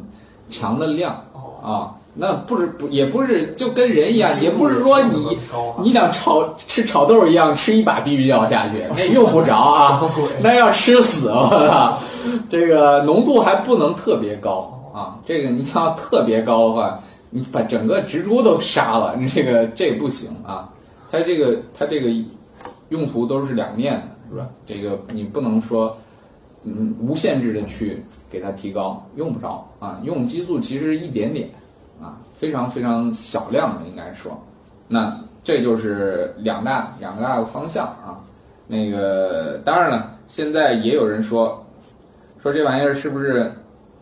[0.50, 1.94] 强的量哦，啊？
[2.12, 5.38] 那不是不也不是就跟人一样，也不是说你
[5.80, 10.02] 你想炒吃炒豆一样吃一把避孕药下去，那用不着啊
[10.42, 11.98] 那要吃死我操！
[12.50, 20.68] 这个浓度还不能特别高啊，这个你要特别高的话，你把整个植株都杀了，你这个这不行啊。
[21.12, 22.10] 它这个它这个
[22.88, 24.48] 用途都是两面的，是吧？
[24.66, 25.96] 这个你不能说
[26.64, 30.00] 嗯无限制的去给它提高，用不着啊。
[30.04, 31.48] 用激素其实一点点
[32.00, 34.38] 啊，非常非常小量的应该说。
[34.88, 38.20] 那这就是两大两个大的方向啊。
[38.66, 41.64] 那个当然了，现在也有人说
[42.42, 43.52] 说这玩意儿是不是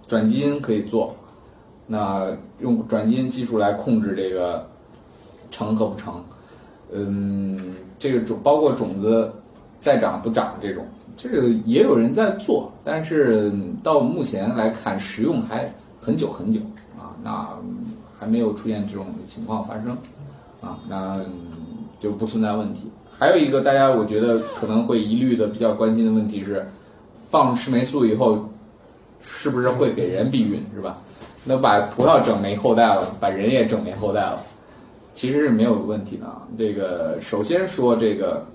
[0.07, 1.15] 转基因可以做？
[1.87, 4.69] 那用转基因技术来控制这个
[5.51, 6.23] 成和不成？
[6.93, 9.33] 嗯，这个种包括种子
[9.81, 10.85] 再长不长这种，
[11.19, 13.53] 这个也有人在做，但是
[13.83, 15.69] 到目前来看，使用还
[16.01, 16.61] 很久很久
[16.97, 17.49] 啊，那
[18.21, 19.91] 还没有出现这种情况发生
[20.61, 21.21] 啊，那
[21.99, 22.89] 就不存在问题。
[23.11, 26.65] 还有一个大家我觉得可能会疑虑的比较关心的问题是，
[27.31, 28.49] 放赤霉素以后
[29.21, 30.97] 是不是会给人避孕，是吧？
[31.45, 34.41] 那把葡萄整没后代了，把人也整没后代了。
[35.15, 36.43] 其实是没有问题的啊。
[36.57, 38.47] 这个首先说这个，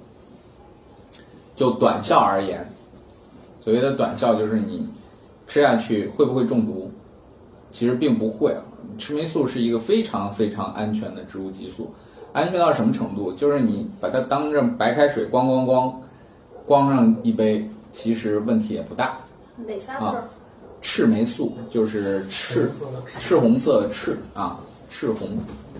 [1.55, 2.67] 就短效而言，
[3.63, 4.87] 所谓的短效就是你
[5.47, 6.91] 吃下去会不会中毒？
[7.71, 8.61] 其实并不会啊。
[8.97, 11.91] 赤霉素是一个非常非常安全的植物激素，
[12.31, 13.31] 安全到什么程度？
[13.33, 15.93] 就是你把它当着白开水咣咣咣
[16.67, 19.17] 咣上一杯，其实问题也不大。
[19.65, 20.23] 哪仨字儿？
[20.81, 22.69] 赤霉素就是赤
[23.19, 25.29] 赤红色的赤啊，赤红，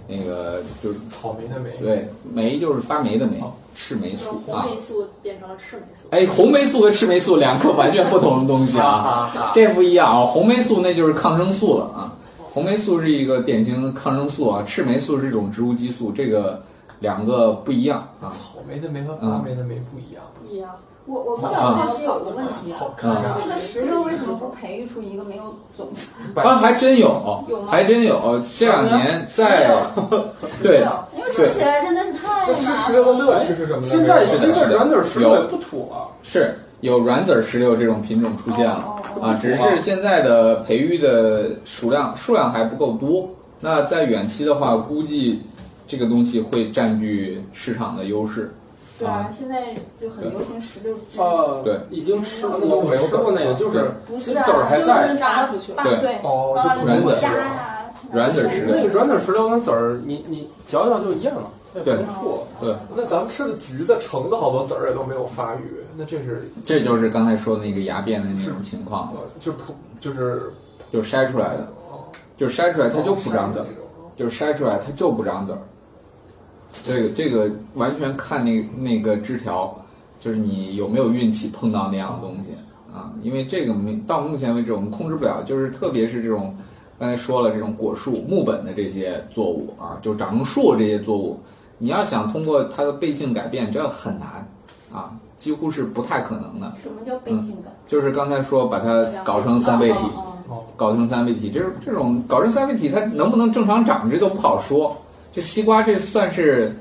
[0.07, 3.43] 那个就是草莓的莓，对霉就是发霉的霉，
[3.75, 4.61] 赤霉素啊。
[4.61, 6.07] 红霉素变成了赤霉素。
[6.11, 10.25] 哎，红霉素和赤霉素两个完全不同的东西啊，这不一样啊。
[10.25, 16.61] 红霉素那就是抗生素了啊，红霉素是一个典型的抗生素啊，赤霉素是一种植物激素，这个
[16.99, 18.31] 两个不一样啊。
[18.31, 20.69] 草莓的莓和发霉的莓不一样，不一样。
[21.05, 25.43] 我我不啊晓得这有个问题啊，那个石榴为什么不培育出一个没有
[25.75, 26.07] 种子？
[26.35, 28.41] 啊，还真有有，吗还真有。
[28.57, 29.75] 这两年在
[30.61, 30.85] 对
[31.15, 33.19] 因为吃起来真的是太吃麻烦石榴的。
[33.19, 33.85] 乐趣是什么呢？
[33.85, 38.83] 现在是现在软籽石榴也不土了，是有软籽石榴这种品种出现了。
[38.85, 43.29] 哦哦啊，只是现在的培育的数量数量还不够多。
[43.59, 45.41] 那在远期的话，估计
[45.87, 48.53] 这个东西会占据市场的优势。
[49.03, 51.19] 对啊，现在就很流行石榴汁。
[51.19, 55.99] 呃，对，已经吃那都没有吃过那个，就是不是啊，籽儿还就是在把它出去把对。
[55.99, 61.97] 对，哦就软籽夹呀，软籽石榴那个软籽石榴跟籽儿，你你嚼嚼就一样了，那对。
[61.97, 62.47] 不错。
[62.61, 69.19] 对，那咱们吃的橘子、橙子好多籽儿也都没有发育，那这是这就是刚才说的那个芽变的那种情况，了。
[69.39, 70.53] 就普就是
[70.91, 71.67] 就筛出来的，
[72.37, 73.65] 就筛出来它就不长籽儿，
[74.15, 75.57] 就筛出来它就不长籽儿。
[76.81, 79.77] 这个这个完全看那那个枝条，
[80.19, 82.51] 就是你有没有运气碰到那样的东西
[82.93, 83.13] 啊？
[83.21, 86.55] 因为这个没到目前为止我们控制不了，就是特别是这种
[86.99, 91.39] 刚才说了这种果树木本的这些作物啊，就长成树这些作物，
[91.77, 94.47] 你要想通过它的倍性改变，这很难
[94.91, 96.73] 啊，几乎是不太可能的。
[96.81, 97.73] 什么叫倍性感？
[97.87, 99.97] 就是刚才说把它搞成三倍体，
[100.75, 104.97] 搞成三倍体，这种这种搞成三倍体，它能不能正常长，这都不好说。
[105.33, 106.73] 这西瓜这算是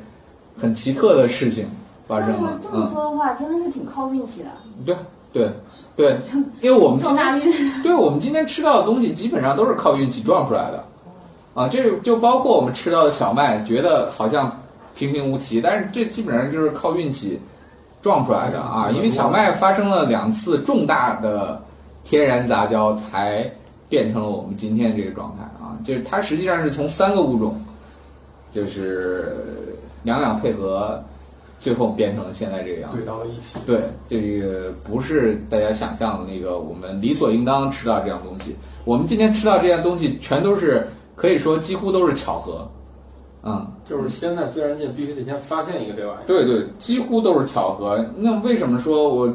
[0.57, 1.67] 很奇特的事情
[2.07, 4.51] 发生了，这么嗯，说的话，真的是挺靠运气的。
[4.85, 4.95] 对
[5.33, 5.51] 对
[5.97, 6.19] 对，
[6.61, 10.85] 因为我们今天撞大运，对我们今天吃到的东西基本上都是靠运气撞出来的，
[11.55, 14.55] 啊，这就包括我们吃到的小麦，觉得好像
[14.95, 17.41] 平平无奇，但是这基本上就是靠运气
[18.03, 21.63] 撞出来的啊，因为小麦发生了两次重大的
[22.05, 23.51] 天然杂交，才
[23.89, 27.59] 变成了我们今天这个状态啊，就是它实际上是从三个物种，
[28.53, 29.35] 就是
[30.05, 31.03] 两两配合，
[31.59, 33.07] 最后变成了现在这个样子对。
[33.07, 33.59] 到了一起。
[33.67, 38.55] 对，这个不是大家想象的那个我们理所应当吃到这样东西。
[38.85, 40.87] 我们今天吃到这样东西，全都是
[41.17, 42.69] 可以说几乎都是巧合。
[43.45, 48.05] 嗯，就是现在自然界必须得先发现一个这玩意儿，对对，几乎都是巧合。
[48.17, 49.33] 那为什么说我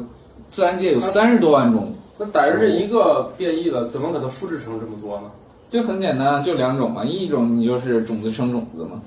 [0.50, 1.92] 自然界有三十多万种？
[2.16, 5.30] 那逮着这一个变异了，怎么给它复制成这么多呢？
[5.70, 9.00] 就很简单，就两种嘛，一种你就是种子生种子嘛，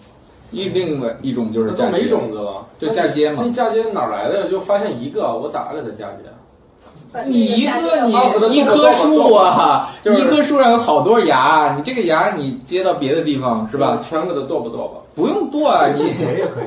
[0.51, 4.47] 一另外一种就是那都没嫁接，种子了，就嫁接嘛那嫁接哪来的呀？
[4.49, 6.29] 就发现一个，我咋给它嫁接？
[7.25, 13.99] 你一个你一棵树啊，一棵树上有好多芽，你这个芽你接到别的地方是吧？？
[14.07, 14.93] 全给它剁吧剁吧。
[15.13, 16.13] 不用剁啊，你。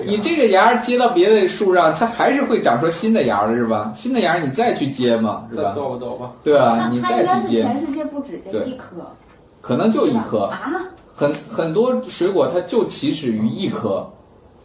[0.05, 3.91] 你这个芽接到别的树上，它还是会长出新的芽的是吧？
[3.95, 5.73] 新的芽你再去接嘛，是吧？
[5.75, 6.31] 剁吧剁吧。
[6.43, 8.97] 对啊，你再去接，全世界不止这对一颗，
[9.65, 10.45] 可能就一颗。
[10.45, 10.83] 啊？
[11.17, 14.05] 很很多水果它就起始于一颗，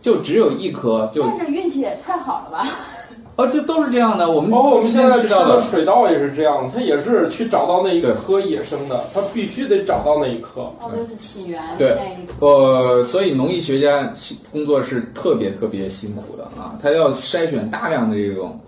[0.01, 2.67] 就只有一颗，就但是运气也太好了吧？
[3.35, 4.31] 哦，这都是这样的。
[4.31, 10.61] 我们包括我们现在吃的水稻也是这样，它也是去找到那一对颗野生的，它必须得找到那一颗。
[10.81, 12.47] 哦，就是起源对那一颗。
[12.47, 14.11] 呃，所以农艺学家
[14.51, 18.59] 工作是特别特别辛苦的啊，他要筛选大量的这种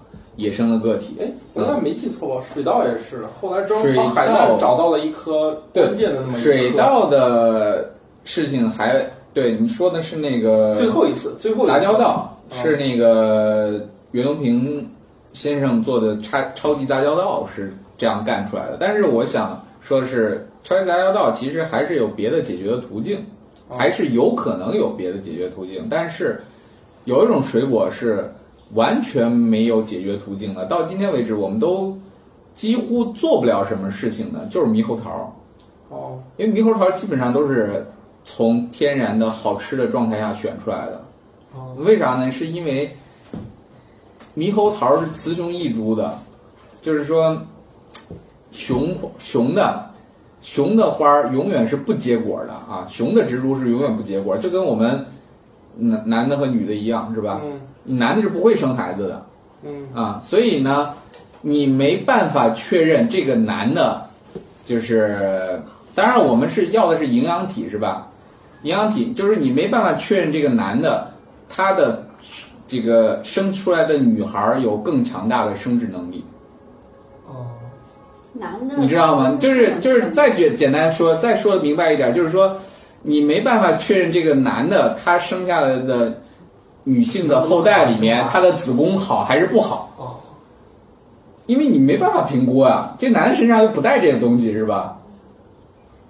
[0.41, 1.15] 野生的个体。
[1.21, 2.45] 哎，我应该没记错吧？
[2.53, 6.39] 水稻也是，后来之后水跑海稻南找到了一颗对关键的那么一颗。
[6.41, 7.91] 水稻的
[8.23, 14.89] 事情还对你说的是那个最后一次，最后一次杂交稻，哦是那个袁隆平
[15.33, 18.77] 先生做的超超级杂交稻是这样干出来的。
[18.79, 23.17] 但是我想说的是，超级杂交稻其实还是有别的解决的途径，
[23.69, 25.87] 哦还是有可能有别的解决途径。
[25.89, 26.41] 但是
[27.05, 28.29] 有一种水果是
[28.73, 31.97] 完全没有解决途径了，到今天为止我们都
[32.53, 35.35] 几乎做不了什么事情的，就是猕猴桃。
[35.89, 37.85] 哦，因为猕猴桃基本上都是
[38.23, 41.03] 从天然的好吃的状态下选出来的。
[41.53, 42.31] 哦为啥呢？
[42.31, 42.89] 是因为
[44.37, 46.17] 猕猴桃是雌雄异株的，
[46.81, 47.37] 就是说
[48.51, 49.89] 雄雄的
[50.41, 55.05] 雄的花儿永远是不结果的啊，雄的植株是永远不结果，就跟我们
[55.75, 57.41] 男男的和女的一样，是吧？
[57.43, 59.25] 嗯男的是不会生孩子的，
[59.63, 60.93] 嗯啊，所以呢，
[61.41, 64.01] 你没办法确认这个男的，
[64.65, 65.61] 就是
[65.95, 68.07] 当然我们是要的是营养体是吧？
[68.63, 71.11] 营养体就是你没办法确认这个男的
[71.49, 72.05] 他的
[72.67, 76.23] 这个生出来的女孩儿有更强大的生殖能力，
[77.27, 77.47] 哦，
[78.33, 79.35] 男的你知道吗？
[79.39, 82.55] 就是就是再简简单说，再说的明白一点，就是说
[83.01, 86.20] 你没办法确认这个男的他生下来的
[86.83, 89.89] 女性的后代里面她的子宫好还是不好。
[89.97, 90.15] 哦，
[91.45, 94.97] 因为你没办法评估啊，这男的身上又不带这个东西是吧？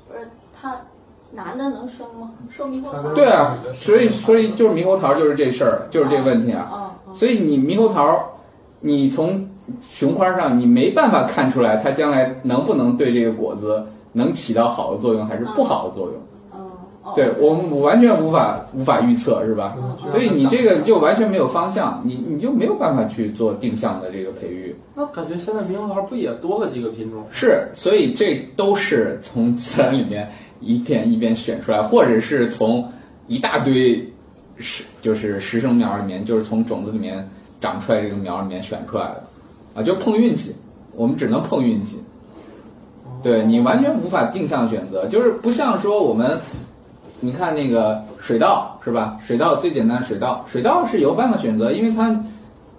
[0.08, 0.30] 不是
[0.60, 0.76] 他
[1.32, 2.32] 男的能生吗？
[2.50, 6.70] 说猕猴桃对啊，所以所以就是猕猴桃就是这事儿，就是这个问题啊。
[6.72, 8.20] 哦哦，所以你猕猴桃，
[8.82, 9.50] 你从
[9.82, 16.16] 雄花上你没办法看出来它将来能不能对这个果子能起到好的作用还是不好的作用。
[17.16, 19.76] 对我们完全无法无法预测是吧？
[19.78, 24.76] 嗯所以你这个就完全没有方向，你你就没有办法去做定向的这个培育。
[24.94, 27.24] 那感觉现在猕猴桃不也多了几个品种？
[27.32, 32.88] 是，所以这都是从自然里面一片一片选出来，或者是从
[33.28, 34.06] 一大堆
[34.58, 37.28] 实就是实生苗里面，就是从种子里面
[37.62, 39.24] 长出来这个苗里面选出来的，
[39.76, 40.54] 啊，就碰运气，
[40.96, 41.98] 我们只能碰运气。
[43.24, 46.40] 对你完全无法定向选择，就是不像说我们，
[47.22, 49.18] 你看那个水稻是吧？
[49.26, 52.22] 水稻最简单水稻，水稻是有办法选择，因为它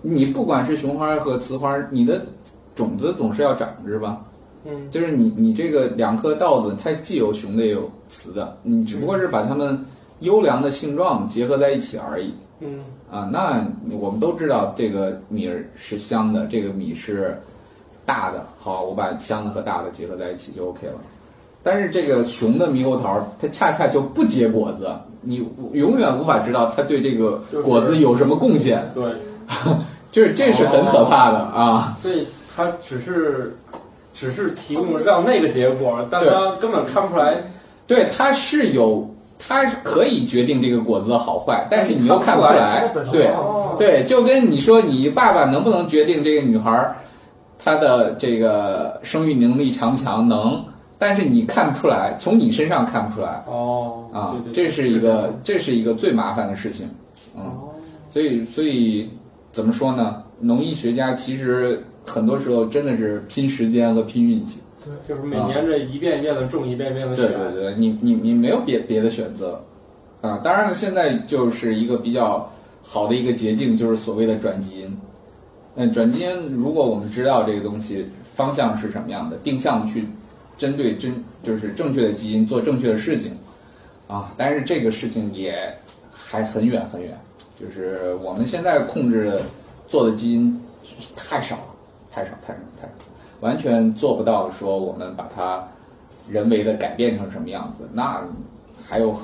[0.02, 2.26] 你不管是雄花和雌花，你的
[2.74, 4.20] 种子总是要长是吧？
[4.64, 9.84] 嗯就是你你这个两颗稻子，它既有雄的也有雌的，你只不过是把它们
[10.20, 13.28] 优良的性状结合在一起而已嗯啊。
[13.32, 17.36] 那我们都知道这个米儿是香的，这个米是
[18.04, 20.94] 大的，好，我把香的和大的结合在一起就 OK 了。
[21.62, 29.04] 但是这个熊的猕猴桃，它恰恰就不结果子，你永远无法知道它对这个果子有什么贡献，对，
[30.10, 31.96] 就是这是很可怕的啊。
[32.00, 33.56] 所以它只是
[34.12, 37.36] 只是提供让那个结果，但它根本看不出来。
[37.86, 42.88] 对，它是有，它是可以决定这个果子的好坏，但是你又看不出来。
[43.10, 43.28] 对。
[43.28, 46.96] 哦，对，就跟你说你爸爸能不能决定这个女孩儿
[47.58, 50.64] 她的这个生育能力强不强，能，
[51.02, 56.86] 但是你看不出来，从你身上看不出来哦啊对，对，这是一个这是一个最麻烦的事情，
[57.36, 57.70] 嗯，哦
[58.08, 59.10] 所以所以
[59.50, 60.22] 怎么说呢？
[60.38, 64.60] 农艺学家其实很多时候真的是拼时间和拼运气。
[64.84, 67.36] 对就是每年这一遍一遍的种，一遍一遍的对选。
[67.36, 69.60] 对对，你你你没有别别的选择，
[70.20, 72.48] 啊，当然了，现在就是一个比较
[72.80, 74.96] 好的一个捷径，就是所谓的转基因。
[75.74, 80.04] 嗯，转基因，如果我们知道这个东西方向是什么样的，定向去
[80.56, 83.36] 针对真就是正确的基因做正确的事情，
[84.08, 85.74] 啊，但是这个事情也
[86.10, 87.18] 还很远很远，
[87.60, 89.42] 就是我们现在控制的
[89.88, 90.60] 做的基因
[91.16, 91.64] 太少了，
[92.10, 92.92] 太少太少太少。
[93.40, 95.66] 完全做不到说我们把它
[96.28, 98.24] 人为的改变成什么样子，那
[98.86, 99.16] 还有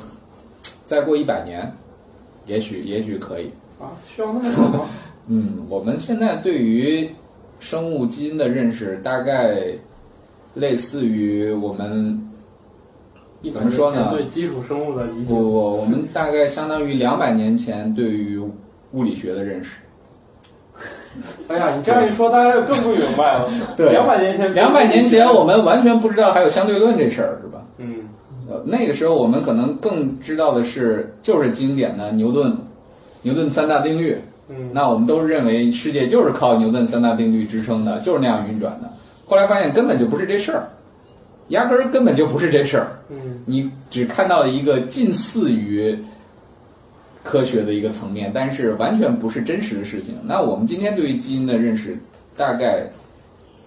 [0.86, 1.72] 再过一百年，
[2.46, 3.52] 也许也许可以。
[3.78, 4.88] 啊，需要那么久吗？
[5.30, 7.08] 嗯，我们现在对于
[7.60, 9.60] 生物基因的认识，大概
[10.58, 12.20] 类似于我们
[13.52, 18.38] 怎么说呢对基础生物的理解不，不，我们大概相当于两百年前对于
[18.92, 19.70] 物理学的认识。
[21.48, 23.48] 哎呀，你这样一说，大家就更不明白了。
[23.76, 27.64] 对两百年前，两百年前我们完全不知道还有相对论这事儿，是吧？
[27.78, 28.08] 嗯，
[28.48, 32.56] 呃，那个时候我们可能更知道的是，就是经典的牛顿，
[33.22, 34.16] 牛顿三大定律。
[34.48, 38.87] 嗯，那我们都认为世界就是靠牛顿三大定律支撑的，就是那样运转的。
[39.28, 40.66] 后来发现根本就不是这事儿，
[41.48, 42.98] 压根儿根本就不是这事儿。
[43.10, 45.96] 嗯，你只看到了一个近似于
[47.22, 50.14] 科学的一个层面，但是完全不是真实的事情。
[50.24, 51.96] 那我们今天对于基因的认识，
[52.36, 52.86] 大概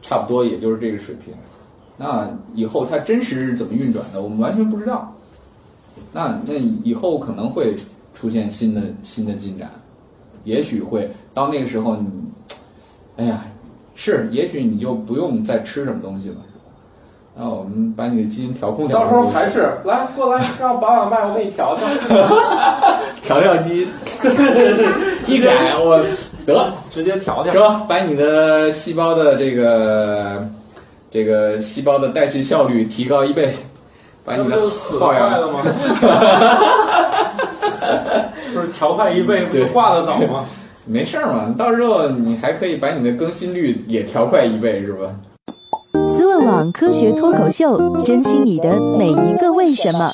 [0.02, 1.34] 差不多也就是这个水平。
[1.96, 5.16] 那以后它真实是怎么运转的，我们完全不知道。
[6.12, 7.76] 那那以后可能会
[8.16, 9.70] 出现新的新的进展，
[10.44, 12.08] 也许会到那个时候你，
[13.18, 13.46] 哎呀，
[13.96, 16.36] 是，也许你就不用再吃什么东西了。
[17.34, 21.88] 那我们把你的基因调控调到时候还是来过来让把把脉，我给你调调，
[23.24, 23.88] 调调基因，
[25.26, 26.04] 一改我
[26.46, 27.54] 得直接调调。
[27.54, 30.46] 是吧把你的细胞的这个
[31.10, 33.54] 这个细胞的代谢效率提高一倍，
[34.26, 34.58] 把你的
[35.00, 35.62] 耗氧快了吗？
[38.54, 40.44] 不是调快一倍，不就挂得倒吗？
[40.86, 45.16] 没事儿嘛，到时候你还可以把你的更新率也调快一倍，是吧？
[46.06, 50.14] 思问网科学脱口秀，珍惜你的每一个为什么。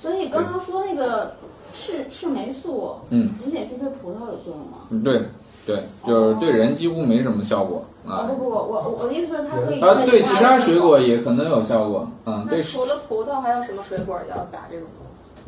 [0.00, 1.34] 所以刚刚说那个
[1.74, 4.78] 赤赤霉素，嗯，仅仅是对葡萄有作用吗？
[4.90, 5.22] 嗯对
[5.66, 14.86] 对，就是对人几乎没什么效果啊啊不不不，我我的意思是它可以啊，对其其他水果也可能有效果，嗯，对那，除了葡萄，还有什么水果要打这种？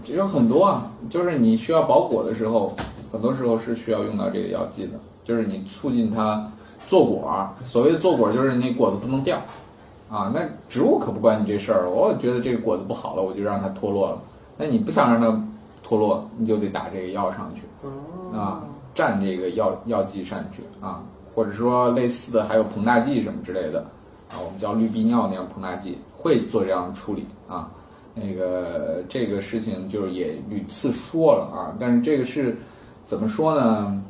[0.05, 2.75] 其实很多啊，就是你需要保果的时候，
[3.13, 4.93] 很多时候是需要用到这个药剂的，
[5.25, 6.51] 就是你促进它
[6.87, 7.49] 做果儿。
[7.65, 9.39] 所谓的做果儿，就是那果子不能掉，
[10.11, 11.89] 啊，那植物可不管你这事儿。
[11.89, 14.19] 我觉得这个果子不好了，我就让它脱落了。
[14.57, 15.45] 那你不想让它
[15.83, 17.63] 脱落，你就得打这个药上去，
[18.37, 18.63] 啊，
[18.95, 21.03] 蘸这个药药剂上去啊，
[21.35, 23.81] 或者说类似的还有膨大剂什么之类的，
[24.31, 27.71] 啊，我们叫氯避尿那样膨大剂，会做这样的处理啊。
[28.15, 32.57] 那个这个事情就是也屡次说了啊，但是这个是
[33.05, 34.03] 怎么说呢？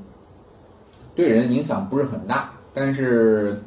[1.14, 3.62] 对人影响不是很大，但是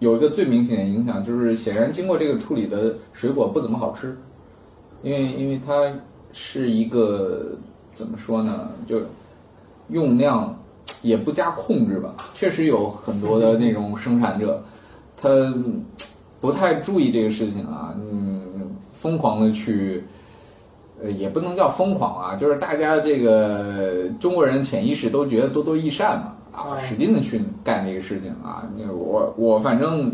[0.00, 4.16] 有一个最明显的影响就是，显然经过这个处理的水果不怎么好吃，
[5.02, 5.72] 因为因为它
[6.32, 7.56] 是一个
[7.94, 9.00] 怎么说呢，就
[9.88, 10.58] 用量
[11.02, 14.60] 也不加控制吧，确实有很多的那种生产者，
[15.16, 15.28] 他
[16.40, 18.23] 不太注意这个事情啊，嗯，
[19.04, 20.02] 疯狂的去，
[21.02, 28.66] 呃，也不能叫疯狂啊，就是大家这个中国人潜意识都觉得多多益善嘛，啊，使劲的去干这个事情啊。
[28.78, 30.10] 那个我我反正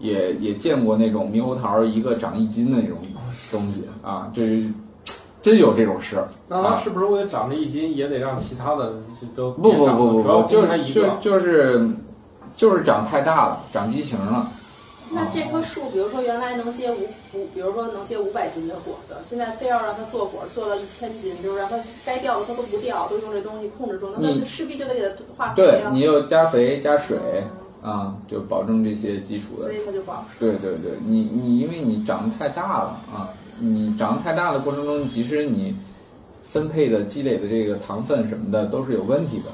[0.00, 2.98] 也也见过那种猕猴桃一个长一斤的那种
[3.52, 4.64] 东西啊，这是
[5.40, 6.26] 真有这种事儿。
[6.48, 8.94] 那他是不是为了长这一斤，也得让其他的
[9.36, 11.16] 都不不不不主要不，就是它一就个？
[11.20, 11.88] 就是
[12.56, 14.50] 就是长太大了，长畸形了。
[15.14, 17.04] 那这棵树，比如说原来能结五
[17.34, 27.18] 五，比如说能结五百斤的果子，现在非要让它做果，做到一千斤，就是让它该掉的它都不掉，都用这东西控制住，那你它势必就得给它化肥对，你又加肥加水
[27.82, 30.38] 啊，就保证这些基础的所以它就不好吃。
[30.38, 35.76] 对对对，你你因为你长得太大了啊，你长得太大的过程中，其实你
[36.42, 39.50] 分配的积累的这个糖分什么的都是有问题的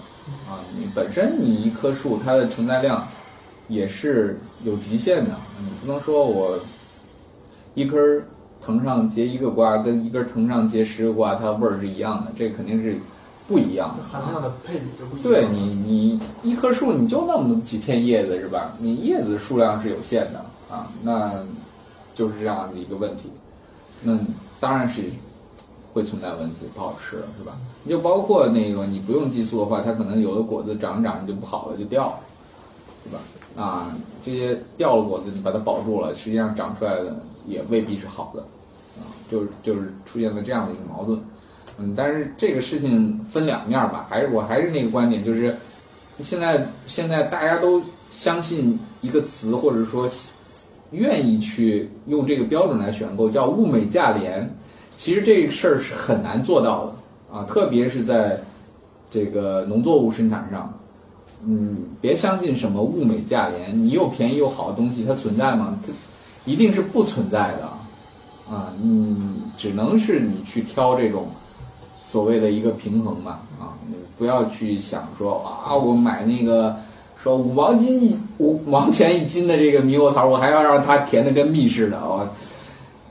[0.51, 0.61] 啊。
[0.77, 3.07] 你本身你一棵树它的承载量
[3.67, 5.31] 也是有极限的，
[5.61, 6.59] 你不能说我
[7.75, 8.25] 一根
[8.61, 12.99] 藤上结一个瓜，跟一根藤上结十个瓜，它味儿是一样的，这肯定是
[13.47, 14.03] 不一样的。
[14.03, 15.23] 含量的配比就不一样。
[15.23, 18.73] 对你，你一棵树你就那么几片叶子是吧？
[18.79, 21.33] 你叶子数量是有限的啊，那
[22.15, 23.31] 就是这样的一个问题。
[24.03, 24.19] 那
[24.59, 25.03] 当然是
[25.93, 27.53] 会存在问题，不好吃了是吧？
[27.85, 32.19] 你就包括那个你不用激素的话，它可能有的果子长着长着就不好了，就掉了，
[33.05, 33.19] 对吧？
[33.59, 33.93] 啊，
[34.25, 38.41] 这些掉了果子你把它保住了，实际上长出来的也未必是好的，
[39.01, 41.21] 啊，就是就是出现了这样的一个矛盾。
[41.77, 45.57] 嗯，但是这个事情分两面吧，还是我还是那个观点，就是
[46.21, 47.83] 现在现在大家都
[48.13, 50.09] 相信一个词，或者说
[50.93, 54.49] 愿意去用这个标准来选购，叫物美价廉。
[54.95, 58.41] 其实这个事儿是很难做到的啊，特别是在
[59.11, 60.73] 这个农作物生产上。
[61.47, 65.79] 嗯，别相信什么物美价廉，你又便宜又好的东西，它存在吗？
[65.87, 65.93] 它
[66.45, 67.65] 一定是不存在的
[68.55, 68.73] 啊。
[68.83, 71.29] 嗯，只能是你去挑这种
[72.11, 76.77] 所谓的一个平衡吧啊，你不要去想说啊，我买那个
[77.23, 82.27] 说五毛斤一五毛钱一斤的这个猕猴桃，我还要让它甜的跟蜜似的，我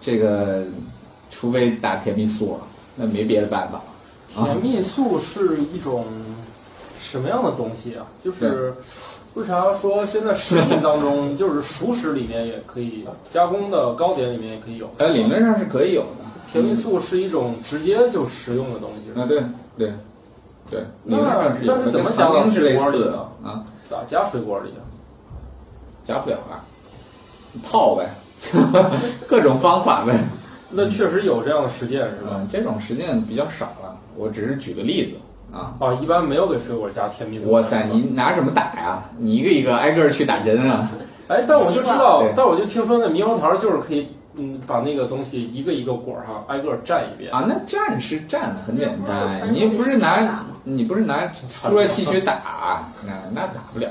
[0.01, 0.63] 这个
[1.29, 2.57] 除非打甜蜜素，
[2.95, 3.81] 那没别的办法。
[4.43, 6.05] 甜蜜素是一种
[6.99, 8.05] 什么样的东西啊？
[8.23, 8.73] 就是
[9.35, 14.89] 为啥说现在食品当中， 就是熟食里面也可以，加工的糕点里面也可以有。
[14.99, 16.25] 哎，理论上是可以有的。
[16.51, 19.43] 甜蜜素是一种直接就食用的东西，啊，对
[19.77, 19.93] 对
[20.71, 21.17] 对，那
[21.65, 24.81] 上是怎么加到水果里的啊，咋加水果里啊？
[26.05, 26.63] 加不了啊，
[27.63, 28.09] 泡呗，
[29.27, 30.17] 各种方法呗。
[30.69, 32.31] 那确实有这样的实践是吧？
[32.35, 35.17] 嗯，这种实践比较少了，我只是举个例子
[35.51, 35.73] 啊。
[35.79, 37.51] 啊，一般没有给水果加甜蜜素。
[37.51, 39.03] 哇塞，你拿什么打呀？
[39.17, 40.89] 你一个一个挨个去打针啊？
[41.27, 47.31] 哎，但我就知道，但我就听说那猕猴桃就是可以，嗯，把那个东西一个一个果儿上挨个蘸一遍。
[47.33, 51.25] 啊，那蘸是蘸的很简单，嗯你不是拿你不是拿
[51.69, 53.89] 注射器去打，那那打不了，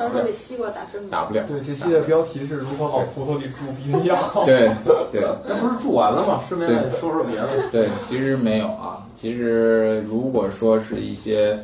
[0.00, 1.42] 就传说给西瓜打针打不了。
[1.46, 4.16] 对，这系列标题是如何往葡萄里注避孕药。
[4.46, 4.70] 对
[5.12, 6.40] 对那不是注完了吗？
[6.48, 7.48] 顺便再说说别的。
[7.70, 9.04] 对，其实没有啊。
[9.14, 11.58] 其实如果说是一些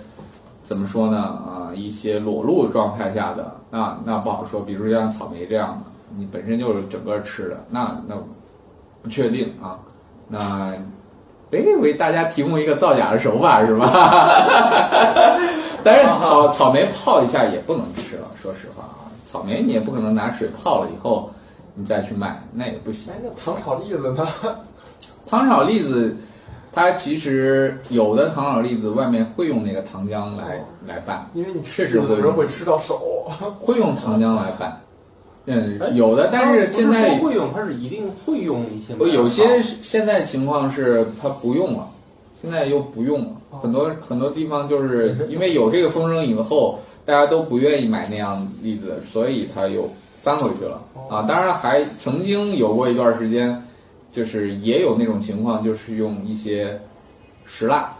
[0.62, 4.60] 怎么说呢啊，一些裸露状态下的，那那不好说。
[4.60, 8.14] 比如像草莓这样的，你本身就是整个吃的，那那
[9.02, 9.78] 不确定啊。
[10.28, 10.74] 那
[11.52, 13.86] 哎，为大家提供一个造假的手法是吧？
[15.84, 18.15] 但是草草莓泡一下也不能吃
[19.36, 21.30] 草莓你也不可能拿水泡了以后
[21.74, 24.26] 你再去卖，那也不行哎。，那糖炒栗子呢？
[25.28, 26.16] 糖炒栗子，
[26.72, 33.28] 它其实有的糖炒栗子外面会用那个糖浆来来拌，因为你确实有时候会吃到手。
[33.58, 34.80] 会用糖浆来拌。
[35.44, 38.94] 嗯哎，有的，但是现在说会用，它是一定会用一些。
[39.12, 41.86] 有些现在情况是它不用了，
[42.40, 43.26] 现在又不用了。
[43.50, 49.88] 哦很多很多地方就是因为有这个风声以后，大家都不愿意买那样栗子，所以它又
[50.22, 51.22] 翻回去了啊。
[51.22, 53.62] 当然还曾经有过一段时间，
[54.10, 56.80] 就是也有那种情况，就是用一些
[57.46, 57.92] 石蜡，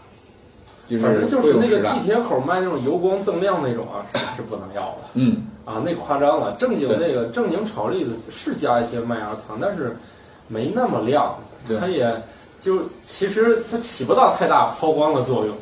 [0.89, 2.03] 就反正是就是那个地。
[2.03, 6.57] 铁口卖那种油光锃亮那种啊，是是不能要的嗯，啊，那夸张了。
[6.59, 9.95] 正经那个正经炒栗子是加一些麦芽糖，但是
[10.49, 11.33] 没那么亮，
[11.79, 12.13] 它也
[12.59, 15.55] 就其实它起不到太大抛光的作用，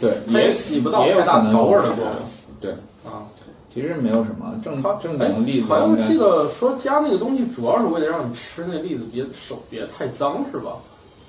[0.00, 2.14] 对，它也也起不到太大调味儿的作用。
[2.60, 2.72] 对
[3.04, 3.26] 啊，
[3.72, 10.72] 其实没有什么正它正经栗子哎好像应该记得说加那个东西主要是为了让你吃那栗子别手别太脏是吧？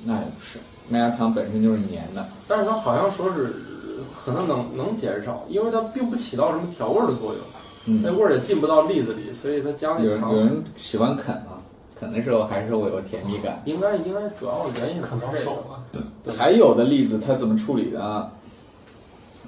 [0.03, 0.59] 那也不是，
[0.89, 2.25] 麦芽糖本身就是粘的。
[2.47, 7.41] 但是它好像说是呃可能能能减少，因为它并不起到什么调味儿的作用，
[7.85, 11.61] 嗯那，味儿也进不到栗子里，所以它加有那糖有人喜欢啃啊，
[11.99, 13.61] 啃的时候还是会有甜蜜感。
[13.65, 15.43] 应该应该主要原因是。
[15.43, 15.83] 手了。
[16.23, 18.31] 对还有的栗子它怎么处理的啊？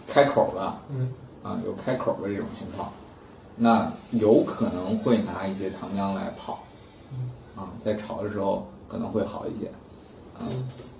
[0.08, 1.10] 开口了，嗯，
[1.44, 2.92] 啊，有开口的这种情况，
[3.56, 6.60] 那有可能会拿一些糖浆来泡，
[7.56, 9.68] 啊，在炒的时候可能会好一些，
[10.38, 10.46] 啊，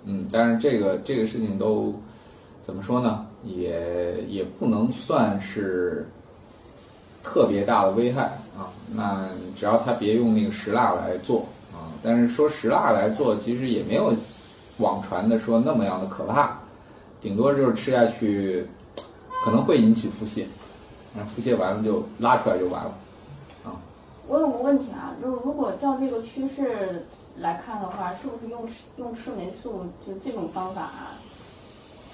[0.04, 1.94] 嗯，但是这个这个事情都
[2.62, 3.26] 怎么说呢？
[3.44, 6.06] 也也不能算是
[7.22, 8.24] 特别大的危害
[8.56, 8.70] 啊。
[8.94, 14.12] 那只要他别用那个石蜡来做啊，但是说石蜡来做，其实也没有
[14.78, 16.58] 网传的说那么样的可怕，
[17.20, 18.66] 顶多就是吃下去
[19.44, 20.44] 可能会引起腹泻，
[21.14, 22.94] 那腹泻完了就拉出来就完了。
[23.64, 23.74] 啊
[24.28, 27.04] 我有个问题啊，就是如果照这个趋势
[27.38, 28.66] 来看的话，是不是用
[28.96, 30.90] 用赤霉素就这种方法、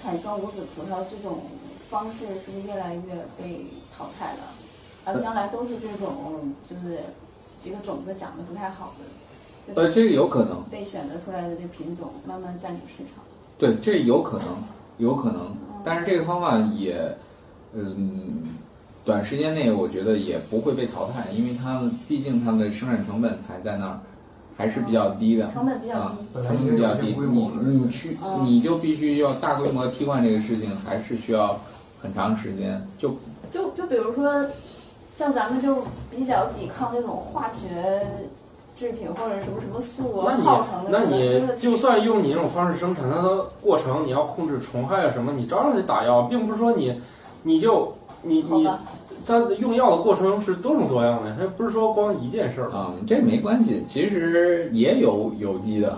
[0.01, 1.43] 产生无籽葡萄这种
[1.89, 3.65] 方式，是不是越来越被
[3.95, 4.39] 淘汰了？
[5.05, 6.99] 而将来都是这种就是
[7.63, 13.23] 这个种子长得不太好的，呃，这个有可能，被选择出来的这品种慢慢占领市场。
[13.57, 14.47] 对，这有可能，
[14.97, 15.55] 有可能，
[15.89, 17.01] 但是这个方法也，
[17.73, 18.43] 嗯，
[19.03, 23.99] 短时间内我觉得也不会被淘汰，因为它们毕竟它们的生产成本还在那儿，
[24.55, 25.51] 还是比较低的。
[25.51, 27.51] 成本比较啊低，成本比较低，你。
[27.63, 31.59] 你去嗯你就必须要大规模替换这个事情，还是需要
[31.99, 32.87] 很长时间。
[32.99, 33.15] 就
[33.51, 34.45] 就就比如说，
[35.17, 38.05] 像咱们就比较抵抗那种化学
[38.79, 46.97] 制品或者什么什么素啊那你泡成的，那你就算用你那种方式生产，它的过程你要控制虫害啊什么，你照样得打药，并不是说你
[47.43, 48.65] 你就你你
[49.25, 52.71] 它用药的过程是多种多样的，它不是说光一件事儿。
[52.73, 55.97] 嗯，这没关系，其实也有有机的，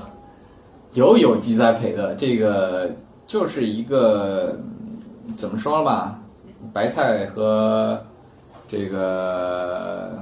[0.93, 2.89] 有有机栽培的，这个
[3.27, 4.57] 就是一个
[5.27, 6.19] 嗯怎么说吧，
[6.73, 8.01] 白菜和
[8.67, 10.13] 这个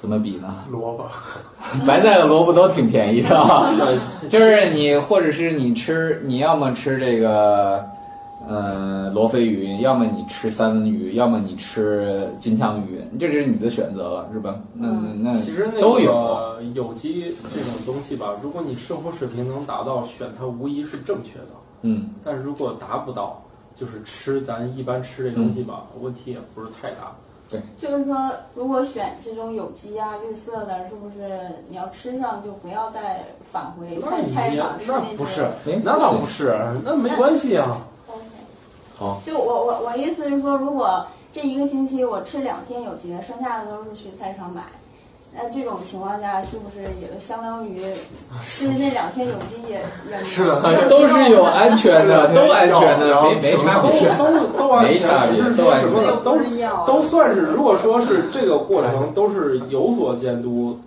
[0.00, 0.64] 怎么比呢？
[0.70, 1.06] 萝卜，
[1.86, 3.68] 白菜和萝卜都挺便宜的啊。
[4.30, 7.84] 就是你，或者是你吃，你要么吃这个，
[8.48, 14.54] 呃罗非鱼，要么你吃三文鱼，要么你吃金枪鱼，这就是你的选择了，是吧？
[14.72, 14.88] 那
[15.20, 16.46] 那其实那都有。
[16.74, 21.54] 有机这种东西吧，如果你生活水平能达到，选它无疑是正确的。
[21.82, 23.42] 嗯，但如果达不到，
[23.76, 27.14] 就是吃咱一般吃这东西吧，问题也不是太大。
[27.80, 35.00] 就是说，如果选这种有机啊、绿色的，是不是你要吃上就不要再返回菜那你菜场吃那？
[35.16, 37.78] 不是，哎那倒不是，那没关系啊。
[38.08, 38.20] OK。
[38.98, 44.64] 好，就我我我意思是说，如果这一个星期我吃两天有机的，剩下的都是去菜场买，
[45.34, 47.80] 那这种情况下，是不是也就相当于
[48.42, 50.60] 吃那两天有机也也是的
[50.90, 54.08] 都是有安全的，都安全的，没没差都别。
[54.16, 56.20] 都都安全，没差别只是都安全说什么呢？
[56.24, 60.78] 都是药，都算是，如果说是这个过程都是有所监督，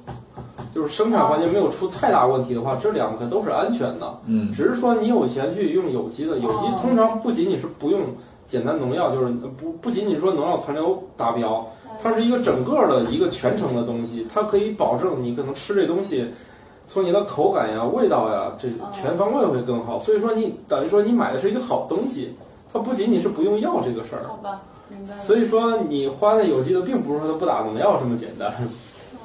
[0.73, 4.19] 就是生产环节没有出太大问题的话，这两个都是安全的。
[4.25, 8.01] 嗯，只是说你有钱去用有机的，有机哦通常不仅仅是不用
[8.47, 11.65] 简单农药，就是不不仅仅说农药残留达标，
[12.03, 16.27] 它是一个整个的一个全程的东西，它可以保证你可能吃这东西，
[16.87, 19.99] 从你的口感呀、味道呀，这全方位会更好。
[19.99, 22.33] 所以说你等于说你买的是一个好东西，
[22.73, 24.27] 它不仅仅是不用药这个事儿。
[24.27, 25.13] 好吧，明白。
[25.15, 28.51] 所以说你花那有机的，并不是说它不打农药这么简单。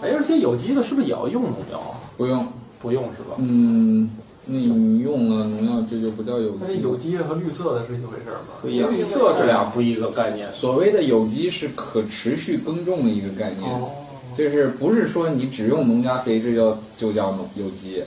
[0.02, 1.96] 哎，而且有机的是不是也要用农药啊？
[2.16, 2.46] 不用，
[2.80, 3.36] 不用是吧？
[3.38, 4.10] 嗯，
[4.48, 6.56] 你用了农药，这就不叫有机。
[6.60, 8.54] 那这有机的和绿色的是一回事儿吗？
[8.62, 8.92] 不一样。
[8.92, 10.48] 绿色这俩不一个概念。
[10.52, 13.90] 所谓的有机是可持续耕种的一个概念，哦，
[14.36, 18.02] 就是不是说你只用农家肥，这叫就叫农有机。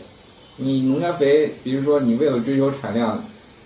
[0.56, 3.22] 你农家肥，比如说你为了追求产量，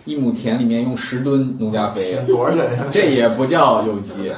[0.06, 2.58] 一亩田里面用十吨农家肥，多少？
[2.92, 4.32] 这也不叫有机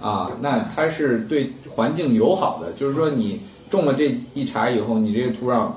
[0.00, 0.30] 啊。
[0.40, 5.70] 那它是对环境友好的，就是说你种了这一茬以后，你这个土壤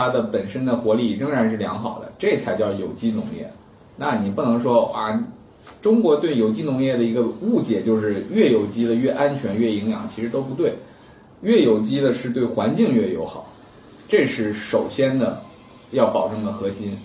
[0.00, 3.52] 它的本身的活力仍然是良好的，这才叫有机农业。
[3.98, 5.22] 那你不能说啊，
[5.82, 10.72] 中国对有机农业的一个误解就是越有机的越安全越营养，其实都不对。
[11.42, 13.52] 越有机的是对环境越友好，
[14.08, 15.42] 这是首先的
[15.90, 16.96] 要保证的核心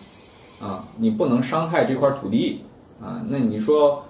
[0.61, 2.61] 啊，你不能伤害这块土地
[3.01, 3.21] 啊。
[3.27, 4.04] 那你说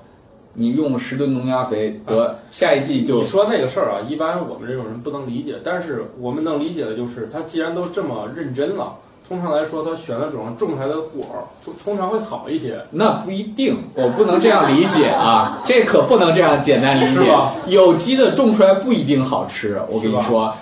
[0.55, 8.95] 你用十吨农家肥，得下一季就你说那个事儿啊，一般我们这种人不能理解，但是我们能理解的就是，他既然都这么认真了，
[9.27, 12.79] 通常来说，他选的种种出来的果儿，通通常会好一些。
[12.91, 17.35] 那不一定，我不能这样理解啊， 这可不能这样简单理解。
[17.67, 20.55] 有机的种出来不一定好吃，我跟你说，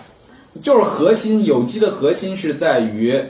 [0.61, 3.21] 就是核心有机的核心是在于，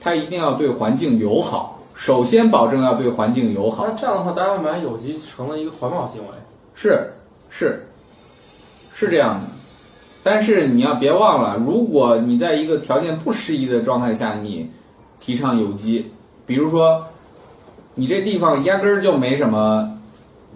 [0.00, 3.94] 它一定要对环境友好，首先保证要对环境友好那。
[3.94, 6.28] 这样的话，大家买有机成了一个环保行为。
[6.74, 7.12] 是
[7.48, 7.86] 是
[8.92, 9.46] 是这样的，
[10.22, 14.70] 但是你要别忘了，如果你在一个条件不适宜的状态下，你
[15.20, 16.10] 提倡有机，
[16.44, 17.06] 比如说
[17.94, 19.98] 你这地方压根儿就没什么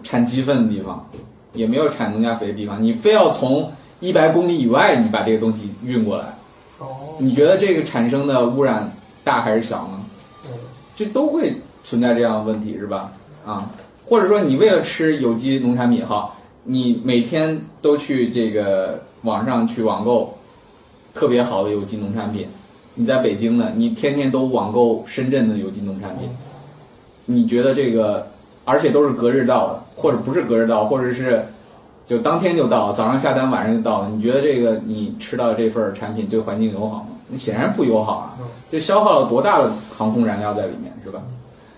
[0.03, 1.09] 产鸡粪的地方，
[1.53, 3.71] 也没有产农家肥的地方，你非要从
[4.01, 6.25] 一百公里以外你把这个东西运过来，
[6.79, 8.91] 哦，你觉得这个产生的污染
[9.23, 9.98] 大还是小呢？
[10.99, 11.53] 这都会
[11.85, 13.13] 存在这样的问题，是吧？
[13.45, 13.71] 啊，
[14.05, 16.35] 或者说你为了吃有机农产品好，
[16.65, 20.37] 你每天都去这个网上去网购
[21.15, 22.45] 特别好的有机农产品，
[22.95, 26.27] 你在北京呢，你天天都网购深圳的有机农产品，
[27.27, 28.27] 你觉得这个，
[28.65, 31.45] 而且都是隔日到的，或者不是隔日到，或者是
[32.05, 37.05] 就当天就到，早上下单晚上就到了，你觉得这个你吃到这份产品对环境友好吗？
[37.29, 38.35] 那显然不友好啊，
[38.71, 41.21] 这消耗了多大的航空燃料在里面，是吧？